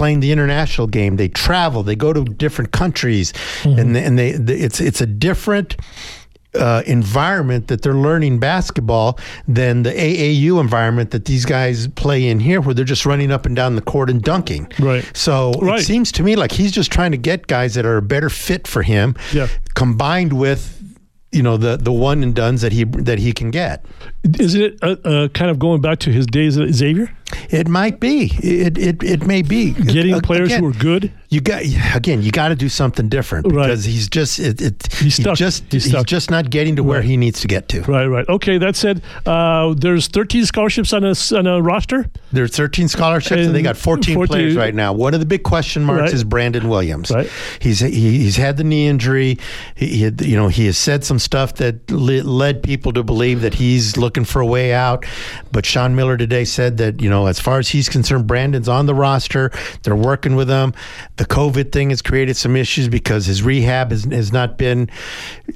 [0.00, 1.16] playing the international game.
[1.16, 3.34] They travel, they go to different countries,
[3.64, 5.76] and they, and they, it's it's a different.
[6.52, 12.40] Uh, environment that they're learning basketball than the AAU environment that these guys play in
[12.40, 14.66] here, where they're just running up and down the court and dunking.
[14.80, 15.08] Right.
[15.14, 15.78] So Right.
[15.78, 18.28] it seems to me like he's just trying to get guys that are a better
[18.28, 19.46] fit for him, Yeah.
[19.76, 20.76] combined with
[21.30, 23.84] you know the the one and dones that he that he can get.
[24.38, 27.10] Isn't it uh, uh, kind of going back to his days at Xavier,
[27.48, 28.30] It might be.
[28.42, 31.10] It it, it may be getting A- players again, who are good?
[31.30, 31.62] You got
[31.94, 32.22] again.
[32.22, 33.66] You got to do something different Right.
[33.68, 37.16] because he's just it, it, He's just He's he's, just not getting to where he
[37.16, 37.82] needs to get to.
[37.82, 38.28] Right, right.
[38.28, 42.10] Okay, that said, uh, there's 13 scholarships on a on a roster.
[42.32, 44.92] There's 13 scholarships and, they got 14, 14 players right now.
[44.92, 46.12] One of the big question marks Right.
[46.12, 47.10] is Brandon Williams.
[47.12, 47.30] Right.
[47.60, 49.38] He's he, he's had the knee injury.
[49.76, 53.02] He, he had, you know he has said some stuff that le- led people to
[53.04, 55.04] believe that he's looking for a way out.
[55.52, 58.86] But Sean Miller today said that you know as far as he's concerned, Brandon's on
[58.86, 59.50] the roster.
[59.82, 60.74] They're working with him.
[61.16, 64.90] The COVID thing has created some issues because his rehab has, has not been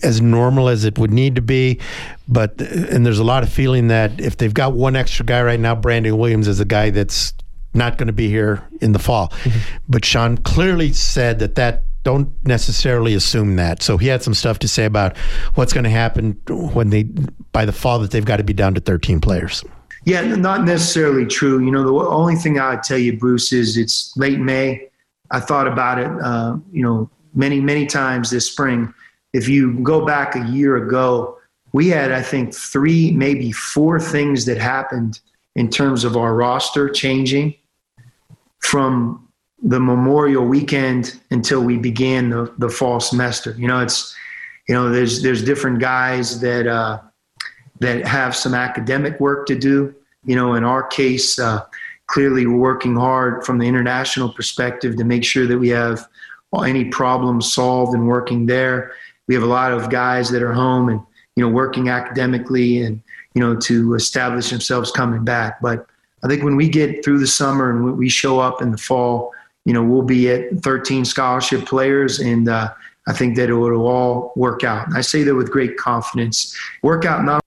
[0.03, 1.81] as normal as it would need to be.
[2.29, 5.61] But and there's a lot of feeling that if they've got one extra guy right
[5.61, 7.35] now, Brandon Williams is a guy that's
[7.75, 9.29] not going to be here in the fall.
[9.29, 9.77] Mm-hmm.
[9.88, 13.83] But Sean clearly said that that don't necessarily assume that.
[13.83, 15.17] So he had some stuff to say about
[15.55, 17.05] what's going to happen when they
[17.53, 19.64] by the fall that they've got to be down to 13 players.
[20.05, 21.64] Yeah, not necessarily true.
[21.64, 24.88] You know, the only thing I would tell you, Bruce, is it's late May.
[25.31, 28.93] I thought about it, uh, you know, many, many times this spring.
[29.33, 31.38] If you go back a year ago,
[31.73, 35.21] we had, I think, three, maybe four things that happened
[35.57, 37.55] in terms of our roster changing
[38.61, 39.24] from
[39.64, 43.57] the Memorial weekend until we began the, the fall semester.
[43.59, 44.14] You know, it's,
[44.68, 47.00] you know, there's there's different guys that uh,
[47.81, 49.94] that have some academic work to do.
[50.24, 51.64] You know, in our case, uh,
[52.07, 56.07] clearly we're working hard from the international perspective to make sure that we have
[56.62, 58.92] any problems solved and working there.
[59.27, 61.00] We have a lot of guys that are home and
[61.37, 63.03] you know working academically and
[63.35, 65.61] you know to establish themselves coming back.
[65.62, 65.87] But
[66.22, 69.33] I think when we get through the summer and we show up in the fall,
[69.64, 72.48] you know we'll be at 13 scholarship players and.
[72.48, 72.72] Uh,
[73.07, 74.87] I think that it will all work out.
[74.87, 76.57] And I say that with great confidence.
[76.83, 77.44] Work out not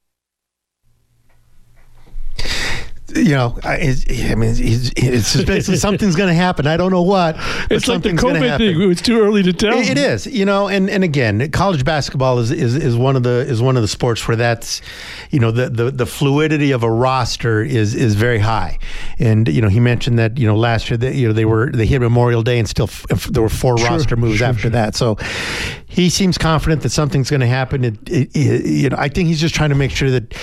[3.18, 3.76] You know, I,
[4.10, 6.68] I mean, it's, it's basically something's going to happen.
[6.68, 7.36] I don't know what.
[7.70, 8.92] It's like the COVID thing.
[8.92, 9.78] It's too early to tell.
[9.78, 13.24] It- it is, you know, and, and again, college basketball is, is, is one of
[13.24, 14.82] the is one of the sports where that's,
[15.32, 18.78] you know, the, the, the fluidity of a roster is is very high,
[19.18, 21.72] and you know he mentioned that you know last year that you know they were
[21.72, 24.72] they hit Memorial Day and still f- there were four roster moves sure, after sure.
[24.72, 25.16] that, so
[25.88, 27.86] he seems confident that something's going to happen.
[27.86, 30.36] It, it, you know, I think he's just trying to make sure that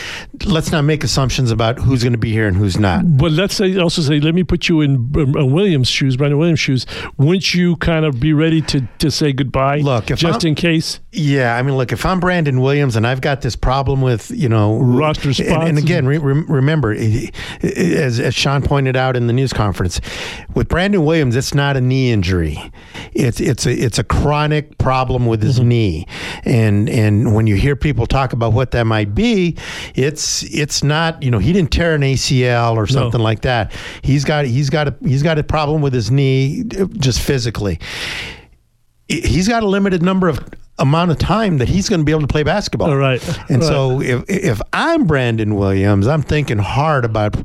[0.47, 3.17] let's not make assumptions about who's going to be here and who's who's not.
[3.17, 6.61] But let's say also say, let me put you in uh, Williams' shoes, Brandon Williams'
[6.61, 6.87] shoes.
[7.19, 9.79] Wouldn't you kind of be ready to, to say goodbye?
[9.79, 11.01] Look, just I'm- in case.
[11.17, 14.49] Yeah, I mean, look, if I'm Brandon Williams and I've got this problem with, you
[14.49, 19.33] know, Roster and, spots and again, re- remember, as, as Sean pointed out in the
[19.33, 20.01] news conference,
[20.55, 22.59] with Brandon Williams, it's not a knee injury.
[23.13, 25.47] It's it's a it's a chronic problem with Mm-hmm.
[25.47, 26.07] his knee,
[26.45, 29.57] and and when you hear people talk about what that might be,
[29.95, 33.73] it's it's not you know he didn't tear an ACL or something like that.
[34.03, 36.65] He's got he's got a he's got a problem with his knee,
[36.99, 37.79] just physically
[39.09, 40.41] he's got a limited number of
[40.79, 42.89] amount of time that he's going to be able to play basketball.
[42.91, 43.23] All right.
[43.51, 43.63] And Right.
[43.63, 47.37] so if if I'm Brandon Williams, I'm thinking hard about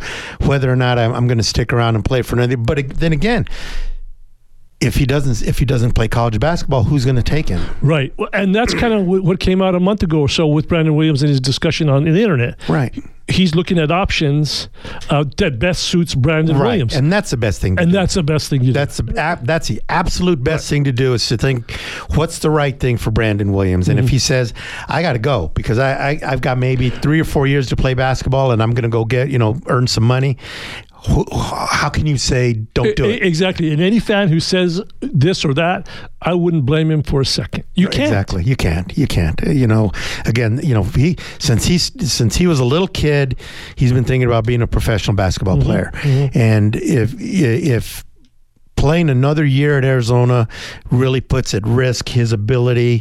[0.44, 2.58] whether or not I'm, I'm going to stick around and play for another.
[2.58, 3.46] But then again,
[4.80, 7.62] if he doesn't if he doesn't play college basketball, who's going to take him?
[7.82, 8.14] Right.
[8.18, 10.96] Well, And that's kind of what came out a month ago or so with Brandon
[10.96, 12.58] Williams and his discussion on the internet.
[12.70, 12.98] Right.
[13.30, 14.70] He's looking at options
[15.10, 16.68] uh, that best suits Brandon Right.
[16.72, 16.96] Williams.
[16.96, 17.98] And that's the best thing to And do.
[17.98, 18.74] that's the best thing do.
[18.74, 21.72] That's the ab- that's the absolute best thing to do is to think
[22.16, 23.88] what's the right thing for Brandon Williams.
[23.90, 24.06] And Mm-hmm.
[24.06, 24.54] if he says
[24.88, 27.76] I got to go because I, I I've got maybe three or four years to
[27.76, 30.38] play basketball and I'm going to go get you know earn some money,
[31.04, 33.24] how can you say don't do it?
[33.24, 33.72] Exactly.
[33.72, 35.88] And any fan who says this or that,
[36.22, 37.64] I wouldn't blame him for a second.
[37.76, 38.04] You can't.
[38.04, 38.44] Exactly.
[38.44, 38.98] You can't.
[38.98, 39.40] You can't.
[39.48, 39.92] You know,
[40.26, 43.40] again, you know, he since he's since he was a little kid,
[43.76, 45.66] he's been thinking about being a professional basketball Mm-hmm.
[45.66, 45.92] player.
[46.34, 48.04] And if if
[48.76, 50.48] playing another year at Arizona
[50.90, 53.00] really puts at risk his ability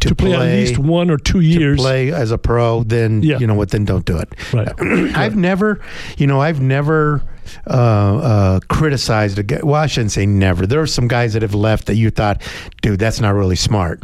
[0.00, 1.78] to, To play, at least one or two years.
[1.78, 3.38] To play as a pro, then Yeah.
[3.38, 3.70] you know what?
[3.70, 4.28] Then don't do it.
[4.52, 4.68] Right.
[5.16, 5.80] I've never,
[6.18, 7.22] you know, I've never
[7.66, 9.60] uh, uh, criticized a guy.
[9.62, 10.66] Well, I shouldn't say never.
[10.66, 12.42] There are some guys that have left that you thought,
[12.82, 14.02] dude, that's not really smart.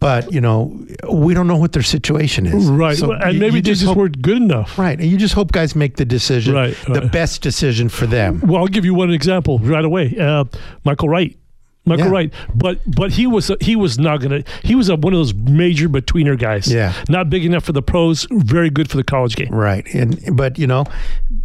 [0.00, 0.76] But you know,
[1.12, 2.66] we don't know what their situation is.
[2.66, 2.96] Right.
[2.96, 4.76] So and you- maybe you they just hope- weren't good enough.
[4.76, 7.12] Right, and you just hope guys make the decision, Right, the right.
[7.12, 8.40] best decision for them.
[8.44, 10.16] Well, I'll give you one example right away.
[10.18, 10.44] Uh,
[10.84, 11.36] Michael Wright.
[11.84, 12.10] Michael Yeah.
[12.12, 14.42] Wright, but but he was he was not gonna.
[14.62, 16.72] He was a, one of those major betweener guys.
[16.72, 16.92] Yeah.
[17.08, 18.26] not big enough for the pros.
[18.30, 19.48] Very good for the college game.
[19.52, 20.84] Right, and but you know,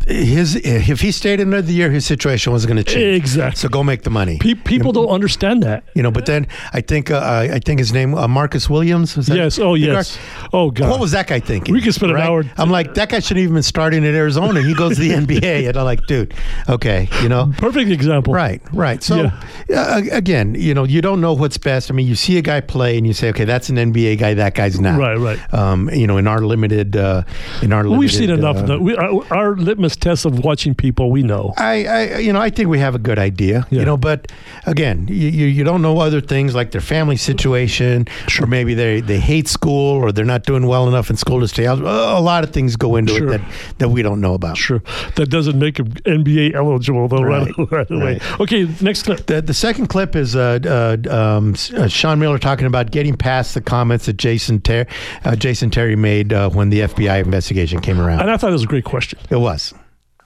[0.07, 3.17] his if he stayed another year, his situation was going to change.
[3.17, 3.57] Exactly.
[3.57, 4.37] So go make the money.
[4.37, 5.83] Pe- people don't understand that.
[5.95, 9.17] You know, but then I think uh, I think his name uh, Marcus Williams.
[9.27, 9.57] Yes.
[9.59, 10.15] Oh yes.
[10.17, 10.49] guard?
[10.53, 10.89] Oh god.
[10.91, 11.73] What was that guy thinking?
[11.73, 14.61] We could spend an hour- I'm like, that guy shouldn't even been starting in Arizona.
[14.61, 16.33] He goes to the NBA, and I'm like, dude,
[16.69, 18.33] okay, you know, Perfect example.
[18.33, 19.01] right, right.
[19.01, 19.31] So
[19.75, 21.89] uh, again, you know, you don't know what's best.
[21.89, 24.33] I mean, you see a guy play, and you say, okay, that's an NBA guy.
[24.33, 24.99] That guy's not.
[24.99, 25.53] Right, right.
[25.53, 27.23] Um, you know, in our limited, uh,
[27.61, 28.81] in our limited, We've seen enough uh, of that.
[28.81, 31.53] We, our, our litmus test of watching people, we know.
[31.57, 33.79] I, I, you know, I think we have a good idea, Yeah.
[33.79, 34.31] you know, but
[34.65, 38.07] again, you, you, you don't know other things like their family situation,
[38.41, 41.47] or maybe they, they hate school, or they're not doing well enough in school to
[41.47, 41.79] stay out.
[41.79, 43.33] A lot of things go into Sure.
[43.33, 44.57] it that, that we don't know about.
[44.57, 44.81] Sure.
[45.15, 48.03] That doesn't make him NBA eligible, though, right, Right, right away.
[48.19, 48.39] right.
[48.41, 49.25] Okay, next clip.
[49.25, 53.53] The, the second clip is uh, uh, um, uh, Sean Miller talking about getting past
[53.53, 54.87] the comments that Jason Ter-
[55.23, 58.19] uh, Jason Terry made uh, when the FBI investigation came around.
[58.21, 59.19] And I thought it was a great question.
[59.29, 59.73] It was.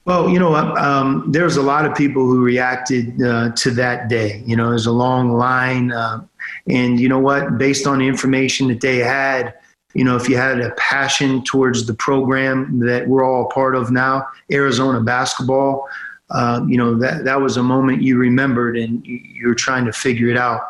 [0.05, 4.41] Well, you know, um, there's a lot of people who reacted uh, to that day.
[4.47, 5.91] You know, there's a long line.
[5.91, 6.25] Uh,
[6.67, 7.59] and you know what?
[7.59, 9.53] Based on the information that they had,
[9.93, 13.75] you know, if you had a passion towards the program that we're all a part
[13.75, 15.87] of now, Arizona basketball,
[16.33, 19.85] uh, you know, that, that was a moment you remembered and you, you were trying
[19.85, 20.61] to figure it out.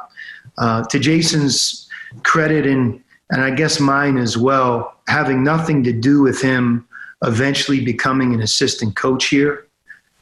[0.58, 1.89] Uh, to Jason's
[2.24, 6.88] credit and, and I guess mine as well, having nothing to do with him
[7.24, 9.67] eventually becoming an assistant coach here.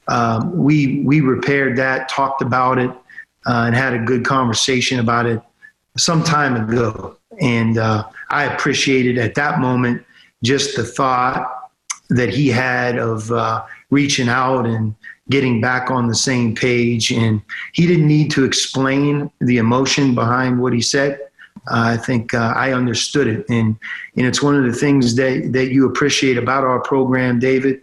[0.08, 2.90] Um, we we repaired that, talked about it,
[3.46, 5.42] uh, and had a good conversation about it
[5.98, 7.18] some time ago.
[7.40, 10.04] And uh, I appreciated at that moment
[10.44, 11.70] just the thought
[12.10, 14.96] that he had of uh, reaching out and
[15.30, 17.12] getting back on the same page.
[17.12, 17.42] And
[17.74, 21.20] he didn't need to explain the emotion behind what he said.
[21.68, 23.76] Uh, I think uh, I understood it, and
[24.16, 27.82] and it's one of the things that that you appreciate about our program, David,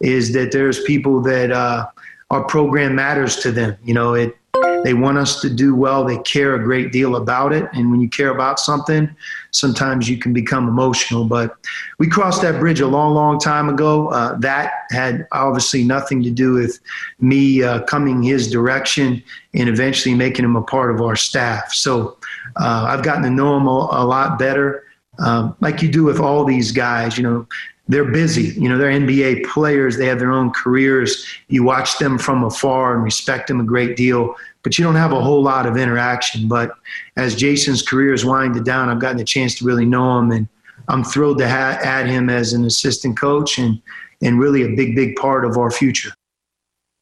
[0.00, 1.86] is that there's people that uh,
[2.30, 3.76] our program matters to them.
[3.84, 4.37] You know, it
[4.84, 6.04] they want us to do well.
[6.04, 9.14] They care a great deal about it, and when you care about something,
[9.50, 11.24] sometimes you can become emotional.
[11.24, 11.56] But
[11.98, 14.08] we crossed that bridge a long, long time ago.
[14.08, 16.80] Uh, that had obviously nothing to do with
[17.20, 19.22] me uh, coming his direction
[19.54, 21.72] and eventually making him a part of our staff.
[21.72, 22.18] So
[22.56, 24.84] uh, I've gotten to know him a, a lot better,
[25.18, 27.16] um, like you do with all these guys.
[27.16, 27.46] You know,
[27.88, 28.60] they're busy.
[28.60, 29.96] You know, they're NBA players.
[29.96, 31.26] They have their own careers.
[31.48, 34.36] You watch them from afar and respect them a great deal,
[34.68, 36.46] but you don't have a whole lot of interaction.
[36.46, 36.72] But
[37.16, 40.46] as Jason's career is winded down, I've gotten a chance to really know him, and
[40.88, 43.80] I'm thrilled to ha- add him as an assistant coach and
[44.20, 46.12] and really a big big part of our future.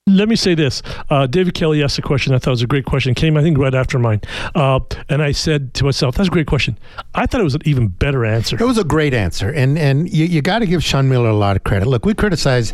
[0.07, 0.81] Let me say this.
[1.11, 2.33] Uh, David Kelly asked a question.
[2.33, 3.11] I thought was a great question.
[3.11, 4.21] It came, I think, right after mine.
[4.55, 6.79] Uh, and I said to myself, that's a great question.
[7.17, 8.57] I thought it was an even better answer.
[8.61, 9.51] It was a great answer.
[9.51, 11.89] And and you, you got to give Sean Miller a lot of credit.
[11.89, 12.73] Look, we criticize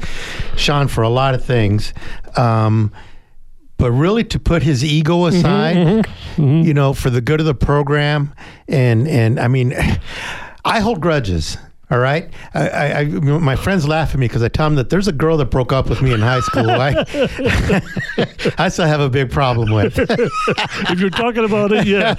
[0.56, 1.94] Sean for a lot of things.
[2.36, 2.92] Um,
[3.82, 6.06] but really to put his ego Mm-hmm, aside,
[6.64, 8.32] you know, for the good of the program,
[8.68, 9.74] and and I mean,
[10.64, 11.58] I hold grudges.
[11.92, 14.88] All right, I, I, I my friends laugh at me because I tell them that
[14.88, 16.70] there's a girl that broke up with me in high school.
[16.70, 17.04] I,
[18.56, 19.98] I still have a big problem with.
[19.98, 22.16] if you're talking about it, yeah.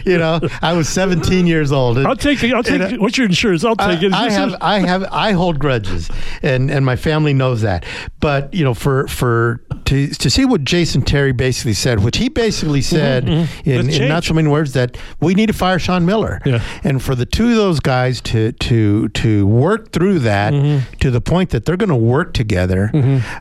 [0.04, 1.98] you know, I was 17 years old.
[1.98, 2.52] I'll take it.
[2.52, 3.00] I'll take And, it.
[3.00, 3.64] What's your insurance?
[3.64, 4.12] I'll take it.
[4.12, 6.10] I, I have, I have, I hold grudges,
[6.42, 7.84] and and my family knows that.
[8.18, 12.28] But you know, for for to to see what Jason Terry basically said, which he
[12.28, 13.46] basically said in,
[13.86, 16.40] Let's in not Mm-hmm, so many words, that we need to fire Sean Miller.
[16.44, 16.60] Yeah.
[16.82, 20.96] And for the two of those guys to to to work through that Mm-hmm.
[21.00, 22.90] to the point that they're going to work together,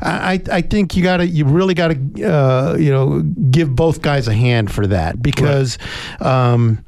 [0.02, 3.76] I I I think you got to you really got to uh, you know give
[3.76, 5.78] both guys a hand for that because.
[6.20, 6.84] Um,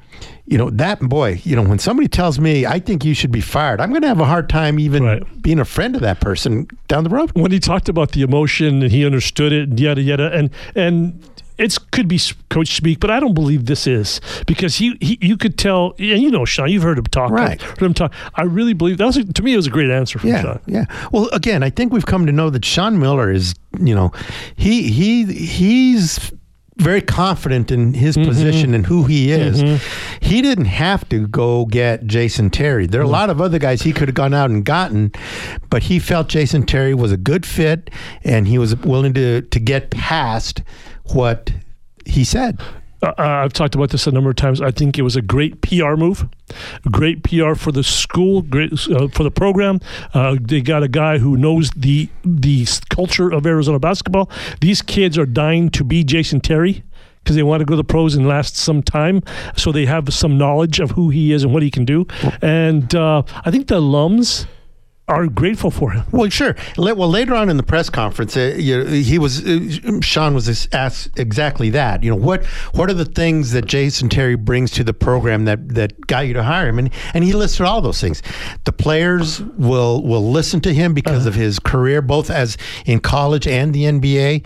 [0.45, 3.39] you know that boy you know when somebody tells me i think you should be
[3.41, 5.41] fired i'm going to have a hard time even Right.
[5.41, 8.83] being a friend of that person down the road when he talked about the emotion
[8.83, 11.17] and he understood it and yada yada and and
[11.63, 15.37] it's could be coach speak, but I don't believe this is because he, he you
[15.37, 17.61] could tell and you know Sean, you've heard him talk, Right.
[17.61, 18.13] I've heard him talk.
[18.35, 20.41] I really believe that was a, to me it was a great answer from yeah
[20.41, 20.59] Sean.
[20.65, 24.11] yeah well again i think we've come to know that sean miller is you know
[24.55, 26.31] he he he's
[26.77, 28.27] very confident in his mm-hmm.
[28.27, 29.61] position and who he is.
[29.61, 30.25] Mm-hmm.
[30.25, 32.87] He didn't have to go get Jason Terry.
[32.87, 33.11] There are a mm.
[33.11, 35.11] lot of other guys he could have gone out and gotten,
[35.69, 37.91] but he felt Jason Terry was a good fit
[38.23, 40.63] and he was willing to to get past
[41.05, 41.51] what
[42.05, 42.59] he said.
[43.03, 44.61] Uh, I've talked about this a number of times.
[44.61, 46.27] I think it was a great PR move,
[46.89, 49.81] great PR for the school, great uh, for the program.
[50.13, 54.29] Uh, they got a guy who knows the the culture of Arizona basketball.
[54.61, 56.83] These kids are dying to be Jason Terry
[57.23, 59.21] because they want to go to the pros and last some time,
[59.55, 62.05] so they have some knowledge of who he is and what he can do.
[62.41, 64.45] And uh, I think the alums
[65.07, 66.05] are grateful for him.
[66.11, 66.55] Well, sure.
[66.77, 70.67] Well, later on in the press conference, uh, you know, he was uh, Sean was
[70.71, 72.03] asked exactly that.
[72.03, 75.69] You know, what what are the things that Jason Terry brings to the program that
[75.69, 76.79] that got you to hire him?
[76.79, 78.21] And and he listed all those things.
[78.63, 83.45] The players will will listen to him because of his career, both as in college
[83.45, 84.45] and the NBA.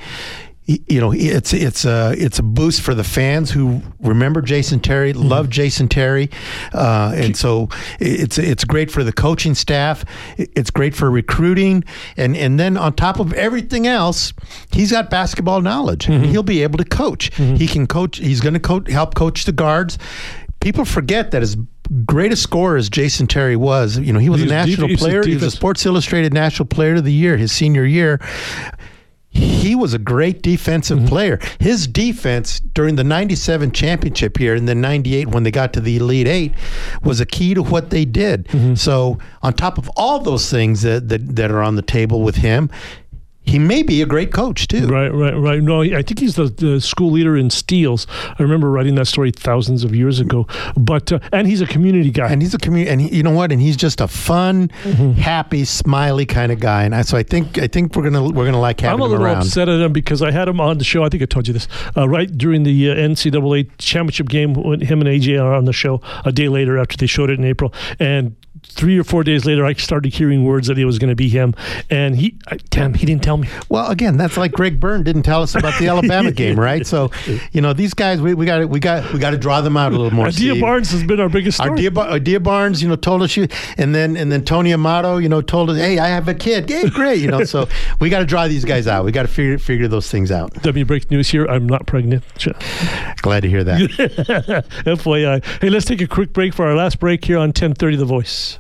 [0.70, 5.14] You know, it's it's a it's a boost for the fans who remember Jason Terry,
[5.14, 6.30] love Jason Terry,
[6.74, 7.70] uh, and so
[8.02, 10.04] it's it's great for the coaching staff.
[10.38, 11.86] It's great for recruiting,
[12.18, 14.34] and and then on top of everything else,
[14.74, 16.10] he's got basketball knowledge.
[16.10, 17.34] and He'll be able to coach.
[17.36, 18.18] He can coach.
[18.18, 19.98] He's going to coach, help coach the guards.
[20.60, 21.56] People forget that as
[22.06, 24.98] greatest scorer as Jason Terry was, you know, he was He a was national a
[24.98, 25.24] player.
[25.24, 28.20] He was a Sports Illustrated National Player of the Year his senior year
[29.38, 31.08] he was a great defensive Mm-hmm.
[31.08, 31.40] player.
[31.60, 35.98] His defense during the 97 championship year and then 98 when they got to the
[35.98, 36.54] Elite Eight
[37.04, 38.48] was a key to what they did.
[38.48, 38.76] Mm-hmm.
[38.76, 42.38] So, on top of all those things that, that, that are on the table with
[42.38, 42.70] him,
[43.48, 44.88] he may be a great coach too.
[44.88, 45.62] Right, right, right.
[45.64, 48.06] No, I think he's the, the school leader in steals.
[48.38, 50.46] I remember writing that story thousands of years ago.
[50.76, 52.30] But uh, and he's a community guy.
[52.32, 53.52] And he's a community, and he, you know what?
[53.52, 55.12] And he's just a fun, Mm-hmm.
[55.14, 56.84] happy, smiley kind of guy.
[56.84, 59.06] And I, so I think I think we're gonna we're gonna like having around.
[59.06, 61.04] I'm a him little upset at him because I had him on the show.
[61.04, 64.82] I think I told you this uh, right during the uh, NCAA championship game when
[64.82, 67.46] him and AJ are on the show a day later after they showed it in
[67.46, 68.36] April, and
[68.68, 71.30] three or four days later, I started hearing words that it was going to be
[71.30, 71.56] him,
[71.90, 73.48] and he, I, damn, he didn't tell me.
[73.70, 76.86] Well, again, that's like Greg Byrne didn't tell us about the Alabama game, right?
[76.86, 77.12] So,
[77.52, 79.94] you know, these guys, we, we got we got we got to draw them out
[79.94, 80.28] a little more.
[80.28, 80.62] Adia Steve.
[80.62, 81.88] Barnes has been our biggest story.
[81.88, 85.42] Adia Barnes, you know, told us you, and then and then Tony Amato, you know,
[85.42, 86.70] told us, hey, I have a kid.
[86.70, 87.44] Yeah, great, you know.
[87.44, 87.68] So
[88.00, 89.06] we got to draw these guys out.
[89.06, 90.54] We got to figure figure those things out.
[90.64, 91.46] W break news here.
[91.46, 92.24] I'm not pregnant.
[93.22, 93.80] Glad to hear that.
[94.86, 95.44] FYI.
[95.62, 98.57] Hey, let's take a quick break for our last break here on 1030 The Voice.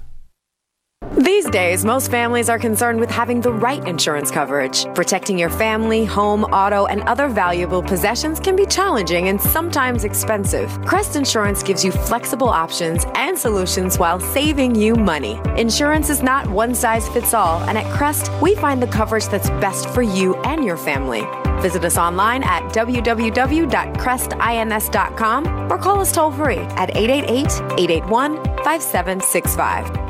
[1.27, 4.85] These days, most families are concerned with having the right insurance coverage.
[4.95, 10.71] Protecting your family, home, auto, and other valuable possessions can be challenging and sometimes expensive.
[10.85, 15.39] Crest Insurance gives you flexible options and solutions while saving you money.
[15.57, 19.51] Insurance is not one size fits all, and at Crest, we find the coverage that's
[19.61, 21.23] best for you and your family.
[21.61, 27.45] Visit us online at www.crestins.com or call us toll free at 888
[27.77, 30.06] 881 5765.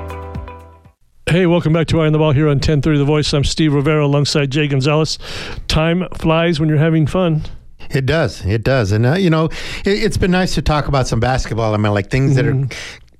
[1.30, 3.34] Hey, welcome back to Eye on the Ball here on 1030 The Voice.
[3.34, 5.20] I'm Steve Rivera alongside Jay Gonzalez.
[5.68, 7.44] Time flies when you're having fun.
[7.90, 8.46] It does.
[8.46, 8.94] It does.
[8.94, 9.46] And, uh, you know,
[9.84, 11.74] it, it's been nice to talk about some basketball.
[11.74, 12.66] I mean, like things that are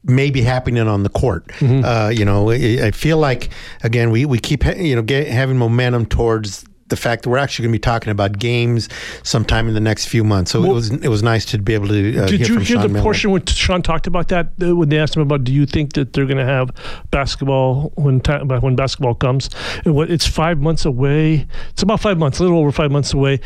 [0.06, 1.48] maybe happening on the court.
[1.48, 1.84] Mm-hmm.
[1.84, 3.50] Uh, you know, I, I feel like
[3.84, 7.64] again we we keep you know get, having momentum towards the fact that we're actually
[7.64, 8.88] going to be talking about games
[9.24, 10.52] sometime in the next few months.
[10.52, 12.66] So it was it was nice to be able to uh, Did hear you hear
[12.66, 13.04] Sean the Miller.
[13.04, 15.44] portion when Sean talked about that uh, when they asked him about?
[15.44, 16.72] Do you think that they're going to have
[17.12, 19.50] basketball when ta- when basketball comes?
[19.86, 21.46] And what it's five months away.
[21.72, 23.40] It's about five months, a little over five months away.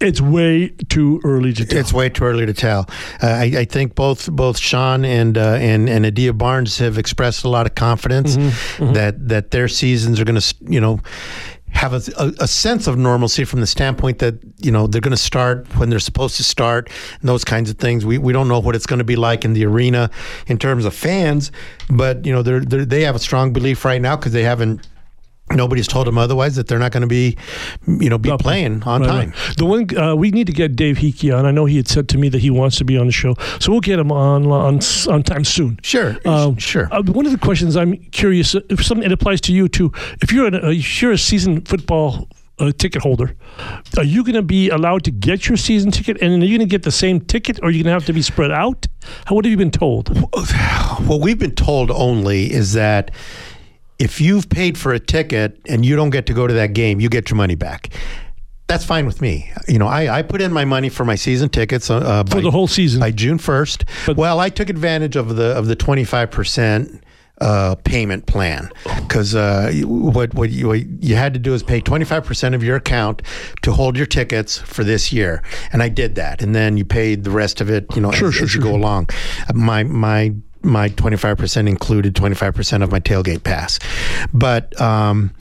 [0.00, 1.78] It's way too early to tell.
[1.78, 2.86] It's way too early to tell.
[3.22, 7.44] Uh, I, I think both both Sean and uh, and and Adia Barnes have expressed
[7.44, 10.98] a lot of confidence Mm-hmm, that that their seasons are going to you know
[11.74, 15.16] have a, a, sense of normalcy from the standpoint that you know they're going to
[15.16, 16.88] start when they're supposed to start
[17.20, 18.06] and those kinds of things.
[18.06, 20.10] We we don't know what it's going to be like in the arena
[20.46, 21.50] in terms of fans,
[21.90, 24.88] but you know they're, they're they have a strong belief right now because they haven't.
[25.50, 27.36] Nobody's told them otherwise that they're not going to be,
[27.86, 28.40] you know, be Up.
[28.40, 29.30] playing on Right, time.
[29.30, 29.56] right.
[29.58, 31.44] The one uh, we need to get Dave Hickey on.
[31.44, 33.34] I know he had said to me that he wants to be on the show,
[33.60, 35.78] so we'll get him on on on time soon.
[35.82, 36.88] Sure, Um, sure.
[36.90, 39.92] Uh, one of the questions I'm curious if something it applies to you too.
[40.22, 42.26] If you're an, uh, if you're a season football
[42.58, 43.36] uh, ticket holder,
[43.98, 46.66] are you going to be allowed to get your season ticket, and are you going
[46.66, 48.86] to get the same ticket, or are you going to have to be spread out?
[49.26, 50.08] How, what have you been told?
[51.06, 53.10] what we've been told only is that
[53.98, 57.00] if you've paid for a ticket and you don't get to go to that game,
[57.00, 57.90] you get your money back.
[58.66, 59.50] That's fine with me.
[59.68, 62.36] You know, I, I put in my money for my season tickets uh, uh, For
[62.36, 62.98] by, the whole season.
[63.00, 63.84] by June first.
[64.16, 67.04] Well, I took advantage of the of the twenty five percent
[67.42, 68.70] uh, payment plan
[69.02, 72.54] because uh, what what you, what you had to do is pay twenty five percent
[72.54, 73.20] of your account
[73.62, 77.24] to hold your tickets for this year, and I did that, and then you paid
[77.24, 78.70] the rest of it, you know, Sure, as, sure, as you sure.
[78.70, 79.10] go along.
[79.52, 80.32] My my
[80.64, 83.78] my 25% included 25% of my tailgate pass.
[84.32, 85.34] But um,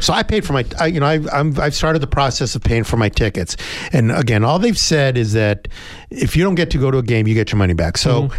[0.00, 2.62] so I paid for my, I, you know, I, I'm, I've started the process of
[2.62, 3.56] paying for my tickets.
[3.92, 5.68] And again, all they've said is that
[6.10, 7.98] if you don't get to go to a game, you get your money back.
[7.98, 8.34] So Mm-hmm.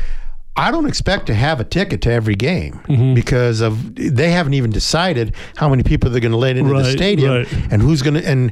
[0.57, 3.13] I don't expect to have a ticket to every game Mm-hmm.
[3.13, 6.91] because of they haven't even decided how many people they're going to let into the
[6.91, 7.53] stadium right.
[7.71, 8.51] and who's going to and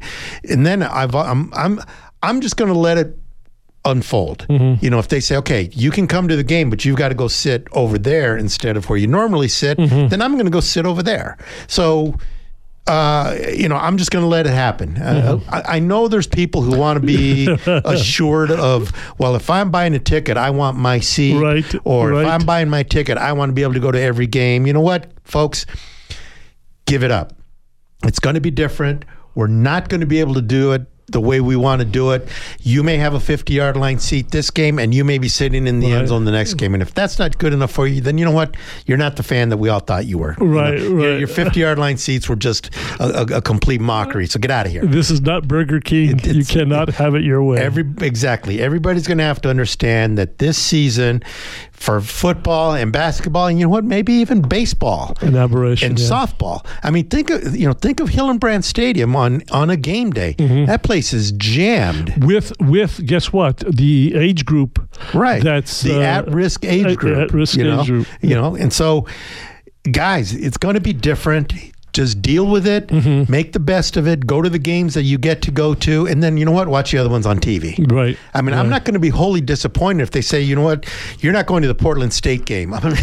[0.50, 1.82] and then I've I'm I'm
[2.24, 3.19] I'm just going to let it
[3.90, 4.46] unfold.
[4.50, 4.84] Mm-hmm.
[4.84, 7.10] You know, if they say, okay, you can come to the game, but you've got
[7.10, 10.08] to go sit over there instead of where you normally sit, Mm-hmm.
[10.08, 11.38] then I'm going to go sit over there.
[11.68, 12.16] So,
[12.88, 14.98] uh, you know, I'm just going to let it happen.
[14.98, 15.54] Uh, Mm-hmm.
[15.54, 17.48] I, I know there's people who want to be
[17.86, 21.40] assured of, well, if I'm buying a ticket, I want my seat.
[21.40, 22.22] Right, Or right.
[22.24, 24.66] if I'm buying my ticket, I want to be able to go to every game.
[24.66, 25.66] You know what, folks?
[26.86, 27.34] Give it up.
[28.04, 29.06] It's going to be different.
[29.36, 32.12] We're not going to be able to do it the way we want to do
[32.12, 32.28] it.
[32.62, 35.68] You may have a 50 yard line seat this game, and you may be sitting
[35.68, 36.00] in the Right.
[36.00, 36.74] end zone the next game.
[36.74, 38.56] And if that's not good enough for you, then you know what?
[38.86, 40.36] You're not the fan that we all thought you were.
[40.40, 41.20] You know, Right, your- right.
[41.20, 43.04] Your 50 yard line seats were just a,
[43.34, 44.28] a, a complete mockery.
[44.28, 44.86] So get out of here.
[44.86, 46.20] This is not Burger King.
[46.20, 47.60] It- you cannot have it your way.
[47.60, 48.62] Every exactly.
[48.62, 51.24] Everybody's going to have to understand that this season
[51.80, 53.86] for football and basketball, and you know what?
[53.86, 55.92] Maybe even baseball An aberration.
[55.92, 56.06] and yeah.
[56.08, 56.66] softball.
[56.84, 60.36] I mean, think of you know think of Hillenbrand Stadium on on a game day.
[60.38, 60.66] Mm-hmm.
[60.66, 62.26] That place is jammed.
[62.26, 64.80] with with guess what the age group
[65.14, 65.42] Right.
[65.42, 67.18] that's the uh, at-risk age group.
[67.18, 67.86] at-risk you know?
[67.86, 68.08] group.
[68.22, 69.08] You know, and so
[69.92, 71.54] guys, it's going to be different.
[71.94, 72.88] Just deal with it.
[72.88, 73.32] Mm-hmm.
[73.32, 74.26] Make the best of it.
[74.28, 76.68] Go to the games that you get to go to, and then you know what?
[76.68, 77.92] Watch the other ones on TV.
[77.92, 80.62] right I mean, I'm not going to be wholly disappointed if they say, you know
[80.64, 80.86] what,
[81.20, 82.74] you're not going to the Portland State game.
[82.76, 82.94] I'm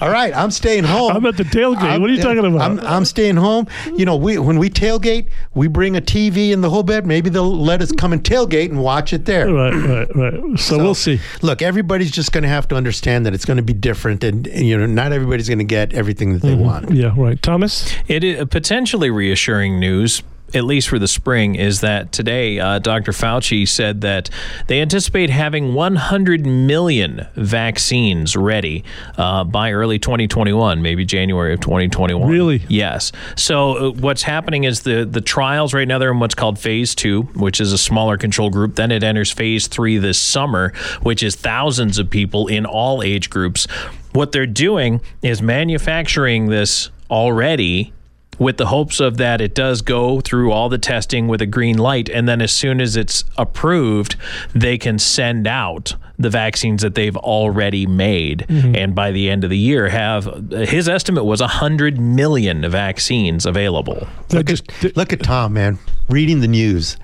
[0.00, 1.12] all right, I'm staying home.
[1.16, 2.00] I'm at the tailgate.
[2.00, 2.60] What are you talking about?
[2.60, 3.66] I'm, I'm staying home.
[3.96, 7.06] You know, we when we tailgate, we bring a TV in the whole bed.
[7.06, 9.52] Maybe they'll let us come and tailgate and watch it there.
[9.52, 13.34] right right right so, we'll see Look, everybody's just going to have to understand that
[13.34, 16.32] it's going to be different, and, and, you know, not everybody's going to get everything
[16.32, 16.64] that they Mm-hmm.
[16.64, 16.90] want.
[16.90, 20.22] yeah right thomas It is potentially reassuring news.
[20.54, 23.12] At least for the spring, is that today uh, Dr.
[23.12, 24.30] Fauci said that
[24.66, 28.82] they anticipate having 100 million vaccines ready
[29.18, 32.26] uh, by early 2021, maybe January of 2021.
[32.30, 32.64] Really?
[32.66, 33.12] Yes.
[33.36, 36.94] So uh, what's happening is the the trials right now they're in what's called phase
[36.94, 38.76] two, which is a smaller control group.
[38.76, 43.28] Then it enters phase three this summer, which is thousands of people in all age
[43.28, 43.66] groups.
[44.14, 47.92] What they're doing is manufacturing this already
[48.38, 51.78] with the hopes of that it does go through all the testing with a green
[51.78, 54.16] light and then as soon as it's approved
[54.54, 58.44] they can send out the vaccines that they've already made.
[58.48, 58.74] Mm-hmm.
[58.74, 64.08] And by the end of the year have his estimate was 100 million vaccines available.
[64.32, 65.78] Look just at, look at Tom, man,
[66.08, 66.96] reading the news,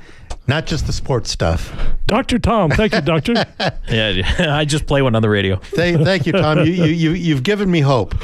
[0.47, 1.75] not just the sports stuff.
[2.07, 3.33] dr tom thank you doctor
[3.89, 4.23] yeah
[4.59, 6.59] i just play one on the radio Thank, thank you, Tom.
[6.59, 8.15] You, you, you, you've given me hope.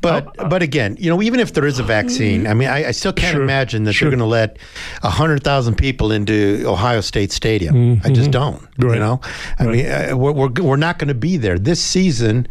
[0.00, 2.90] But, but again, you know, even if there is a vaccine, I mean, I, I
[2.92, 4.08] still can't Sure, imagine that sure.
[4.10, 4.58] they're going to let
[5.02, 8.00] 100,000 people into Ohio State Stadium.
[8.04, 8.62] I just don't.
[8.78, 8.94] Right.
[8.94, 9.20] You know,
[9.58, 11.58] I mean, uh, we're, we're, we're not going to be there.
[11.58, 12.46] This season,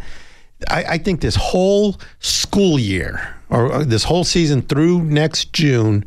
[0.69, 6.05] I, I think this whole school year or uh, this whole season through next June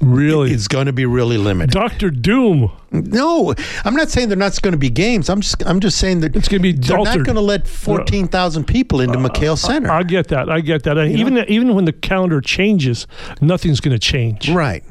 [0.00, 0.52] Really?
[0.52, 1.72] is going to be really limited.
[1.72, 2.70] Doctor Doom.
[2.90, 3.54] No,
[3.84, 5.28] I'm not saying they're not going to be games.
[5.30, 8.64] I'm just I'm just saying that It's gonna be they're not going to let 14,000
[8.66, 9.90] people into uh, McKale Center.
[9.90, 10.50] I get that.
[10.50, 10.98] I get that.
[10.98, 13.06] I, even even when the calendar changes,
[13.40, 14.48] nothing's going to change.
[14.50, 14.82] right.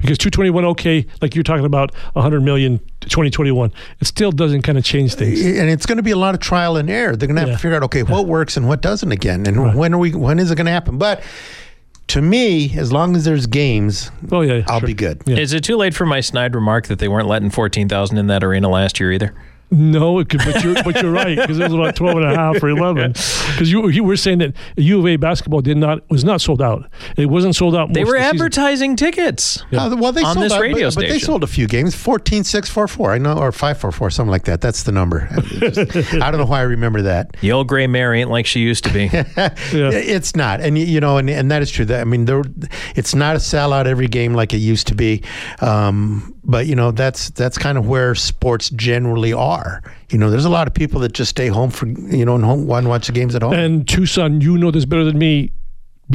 [0.00, 3.70] Because 221, okay, like you're talking about 100 million 2021,
[4.00, 5.38] it still doesn't kind of change things.
[5.44, 7.14] and it's going to be a lot of trial and error.
[7.14, 7.56] They're going to have Yeah.
[7.56, 10.14] to figure out okay what works and what doesn't again, and when are we?
[10.14, 10.96] When is it going to happen?
[10.96, 11.22] But
[12.08, 14.86] to me, as long as there's games, Oh yeah, I'll sure.
[14.86, 15.22] be good.
[15.26, 15.36] Yeah.
[15.36, 18.44] Is it too late for my snide remark that they weren't letting 14,000 in that
[18.44, 19.34] arena last year either?
[19.74, 22.34] No, it could, but you're but you're right because it was about 12 and a
[22.36, 23.14] half or 11.
[23.54, 26.60] Because you you were saying that U of A basketball did not was not sold
[26.60, 26.90] out.
[27.16, 27.92] It wasn't sold out.
[27.92, 28.36] They were of the season.
[28.36, 29.62] advertising tickets.
[29.72, 31.94] Uh, well, they On sold this out, radio but, but they sold a few games
[31.94, 34.92] 14 6 4 4 I know or 5 4 4 something like that that's the
[34.92, 35.78] number just-
[36.14, 38.84] I don't know why I remember that The old gray mare ain't like she used
[38.84, 39.08] to be.
[39.72, 42.42] it's not and you- you know and, and that is true that I mean there
[42.96, 45.22] it's not a sellout every game like it used to be
[45.60, 49.63] um, but you know that's that's kind of where sports generally are
[50.10, 52.44] you know there's a lot of people that just stay home for you know and
[52.44, 55.52] home watch the games at home And Tucson, you know this better than me,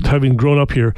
[0.04, 0.94] having grown up here.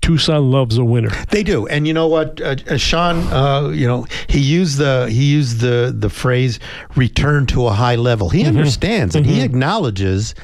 [0.00, 1.10] Tucson loves a winner.
[1.30, 3.16] They do, and you know what, uh, uh, Sean?
[3.32, 6.60] Uh, you know he used the he used the the phrase
[6.94, 8.38] "return to a high level." Mm-hmm.
[8.38, 10.34] He understands, and he acknowledges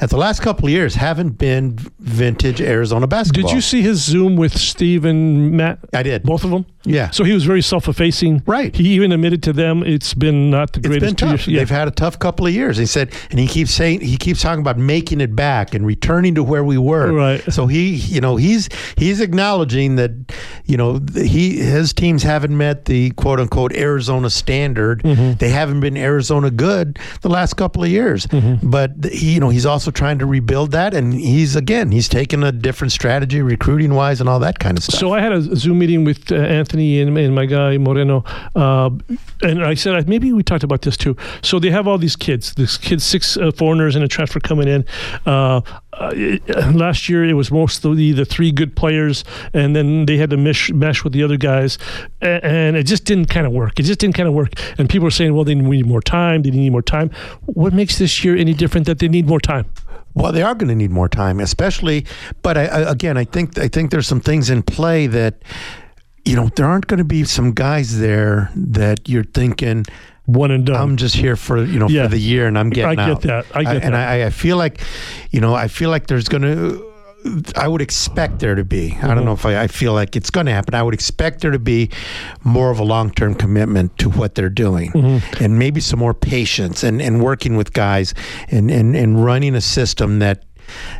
[0.00, 3.48] that the last couple of years haven't been vintage Arizona basketball.
[3.50, 5.80] Did you see his Zoom with Steve and Matt?
[5.92, 6.22] I did.
[6.22, 6.64] Both of them?
[6.84, 7.10] Yeah.
[7.10, 8.42] So he was very self effacing.
[8.46, 8.74] Right.
[8.74, 11.46] He even admitted to them it's been not the It's greatest been tough.
[11.46, 11.58] Yeah.
[11.58, 12.78] They've had a tough couple of years.
[12.78, 16.34] He said, and he keeps saying he keeps talking about making it back and returning
[16.36, 17.12] to where we were.
[17.12, 17.52] Right.
[17.52, 18.68] So he, you know, he's
[19.00, 20.12] he's acknowledging that,
[20.66, 25.02] you know, he his teams haven't met the quote unquote Arizona standard.
[25.02, 25.38] Mm-hmm.
[25.38, 28.26] They haven't been Arizona good the last couple of years.
[28.26, 28.70] Mm-hmm.
[28.70, 32.42] But he, you know, he's also trying to rebuild that, and he's again he's taking
[32.42, 35.00] a different strategy, recruiting wise, and all that kind of stuff.
[35.00, 38.24] So I had a Zoom meeting with uh, Anthony and, and my guy Moreno,
[38.54, 38.90] uh,
[39.42, 41.16] and I said maybe we talked about this too.
[41.42, 44.68] So they have all these kids, these kids, six uh, foreigners and a transfer coming
[44.68, 44.84] in.
[46.00, 49.22] Uh, last year it was mostly the three good players,
[49.52, 51.78] and then they had to mesh, mesh with the other guys,
[52.22, 53.78] and, and it just didn't kind of work.
[53.78, 54.52] It just didn't kind of work.
[54.78, 56.42] And people are saying, well, they need more time.
[56.42, 57.10] They need more time.
[57.44, 59.66] What makes this year any different that they need more time?
[60.14, 62.06] Well, they are going to need more time, especially.
[62.42, 65.42] But I, I, again, I think I think there's some things in play that
[66.24, 69.84] you know there aren't going to be some guys there that you're thinking
[70.32, 70.76] One and done.
[70.80, 72.04] I'm just here for you know Yeah.
[72.04, 73.22] for the year and I'm getting I get out.
[73.22, 73.46] that.
[73.54, 74.08] I get and that.
[74.08, 74.80] I, I feel like
[75.30, 76.86] you know I feel like there's going to.
[77.54, 78.92] I would expect there to be.
[78.92, 79.14] I Mm-hmm.
[79.14, 80.74] don't know if I, I feel like it's going to happen.
[80.74, 81.90] I would expect there to be
[82.44, 85.44] more of a long term commitment to what they're doing, Mm-hmm.
[85.44, 88.14] and maybe some more patience and, and working with guys
[88.48, 90.44] and, and, and running a system that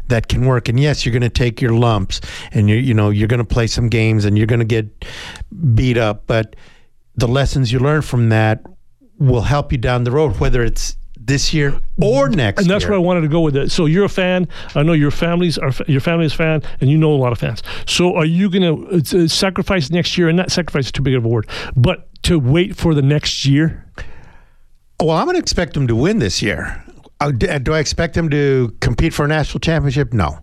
[0.09, 0.69] that can work.
[0.69, 2.21] And yes, you're going to take your lumps,
[2.53, 4.87] and you you know you're going to play some games, and you're going to get
[5.75, 6.27] beat up.
[6.27, 6.55] But
[7.17, 8.61] the lessons you learn from that
[9.21, 12.63] will help you down the road, whether it's this year or next.
[12.63, 12.91] and that's year.
[12.91, 13.71] where I wanted to go with it.
[13.71, 14.49] So you're a fan.
[14.75, 17.39] I know your families are your family is fan, and you know a lot of
[17.39, 17.63] fans.
[17.87, 20.29] So are you going to uh, sacrifice next year?
[20.29, 23.45] And not sacrifice is too big of a word, but to wait for the next
[23.45, 23.87] year.
[25.01, 26.83] Well, I'm going to expect them to win this year.
[27.21, 30.13] Uh, Do I expect them to compete for a national championship?
[30.15, 30.39] No.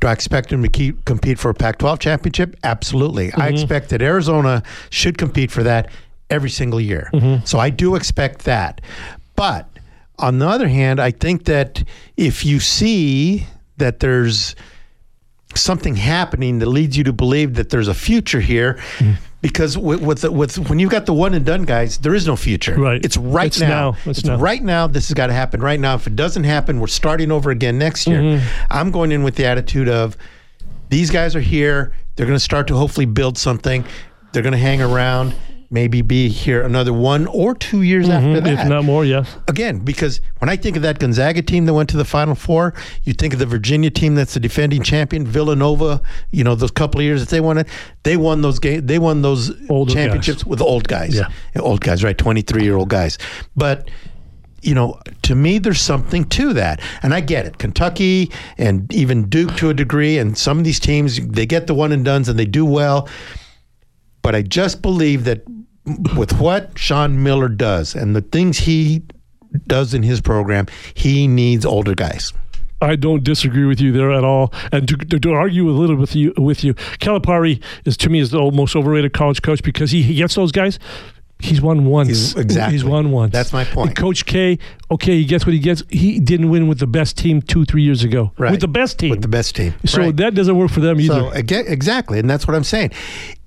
[0.00, 2.56] Do I expect them to keep compete for a Pac-12 championship?
[2.62, 3.32] Absolutely.
[3.32, 5.90] I expect that Arizona should compete for that
[6.32, 7.10] every single year.
[7.44, 8.80] So I do expect that.
[9.36, 9.68] But
[10.18, 11.82] on the other hand, I think that
[12.16, 14.54] if you see that there's
[15.54, 18.80] something happening that leads you to believe that there's a future here.
[19.42, 22.28] Because with with, the, with when you've got the one and done guys, there is
[22.28, 22.76] no future.
[22.78, 23.04] Right.
[23.04, 23.68] It's right It's now.
[23.90, 23.96] now.
[24.06, 24.36] It's now.
[24.36, 24.86] right now.
[24.86, 25.96] This has got to happen right now.
[25.96, 28.20] If it doesn't happen, we're starting over again next year.
[28.20, 28.66] Mm-hmm.
[28.70, 30.16] I'm going in with the attitude of
[30.90, 31.92] these guys are here.
[32.14, 33.84] They're going to start to hopefully build something.
[34.32, 35.34] They're going to hang around.
[35.72, 38.60] Maybe be here another one or two years after that Mm-hmm.
[38.60, 39.36] If not more, yes.
[39.48, 42.74] again, because when I think of that Gonzaga team that went to the Final Four,
[43.04, 46.02] you think of the Virginia team that's the defending champion, Villanova.
[46.30, 47.68] You know those couple of years that they won it,
[48.02, 48.82] they won those games.
[48.84, 51.14] They won those Older championships with old guys.
[51.14, 51.28] Yeah.
[51.60, 52.18] old guys, right?
[52.18, 53.18] Twenty three year old guys,
[53.56, 53.90] but.
[54.64, 57.58] You know, to me, there's something to that, and I get it.
[57.58, 61.74] Kentucky and even Duke to a degree, and some of these teams they get the
[61.74, 63.08] one and dones and they do well.
[64.22, 65.42] But I just believe that
[66.16, 69.02] with what Sean Miller does and the things he
[69.66, 72.32] does in his program, he needs older guys.
[72.80, 74.52] I don't disagree with you there at all.
[74.72, 78.18] And to, to, to argue a little with you, with you, Calipari is to me
[78.18, 80.78] is the most overrated college coach because he, he gets those guys.
[81.38, 82.08] He's won once.
[82.08, 82.72] He's- exactly.
[82.72, 83.32] He's won once.
[83.32, 83.88] That's my point.
[83.90, 84.58] And Coach K,
[84.90, 85.82] okay, he gets what he gets.
[85.90, 88.32] He didn't win with the best team two, three years ago.
[88.38, 88.52] Right.
[88.52, 89.10] With the best team.
[89.10, 89.74] with the best team.
[89.84, 90.16] So Right.
[90.16, 91.14] that doesn't work for them either.
[91.14, 92.90] So again, exactly, and that's what I'm saying.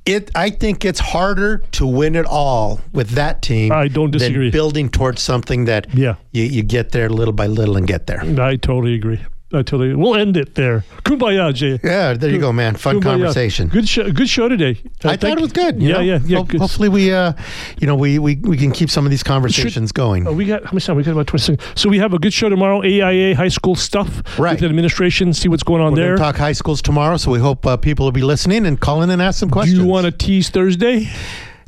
[0.05, 3.71] It, I think it's harder to win it all with that team.
[3.71, 4.45] I don't disagree.
[4.45, 6.15] Than building towards something that Yeah.
[6.31, 8.21] you, you get there little by little and get there.
[8.39, 9.19] I totally agree.
[9.55, 9.95] I totally.
[9.95, 10.83] We'll end it there.
[11.03, 11.79] Kumbaya, Jay.
[11.83, 12.75] Yeah, there you go, man.
[12.75, 13.03] Fun Kumbaya.
[13.03, 13.67] conversation.
[13.69, 14.11] Good show.
[14.11, 14.79] Good show today.
[15.03, 15.81] Uh, I thought it was good.
[15.81, 15.99] Yeah, know?
[16.01, 16.37] yeah, yeah.
[16.37, 17.33] Ho- hopefully, we, uh,
[17.79, 20.27] you know, we, we we can keep some of these conversations going.
[20.27, 20.95] Oh, we got how much time?
[20.97, 21.65] We got about twenty seconds.
[21.79, 22.81] So we have a good show tomorrow.
[22.83, 24.51] AIA high school stuff Right.
[24.51, 25.33] with the administration.
[25.33, 26.17] See what's going on We're there.
[26.17, 29.21] talk high schools tomorrow, so we hope uh, people will be listening and calling and
[29.21, 29.79] ask some questions.
[29.79, 31.09] Do you want to tease Thursday?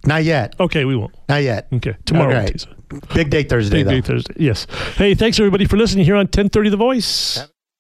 [0.06, 0.56] Not yet.
[0.60, 1.14] Okay, we won't.
[1.28, 1.68] Not yet.
[1.74, 2.34] Okay, tomorrow.
[2.36, 2.66] Right.
[3.14, 3.92] Big day Thursday, Big though.
[3.92, 4.34] day Thursday.
[4.38, 4.66] Yes.
[4.96, 7.46] Hey, thanks everybody for listening here on 1030 The Voice.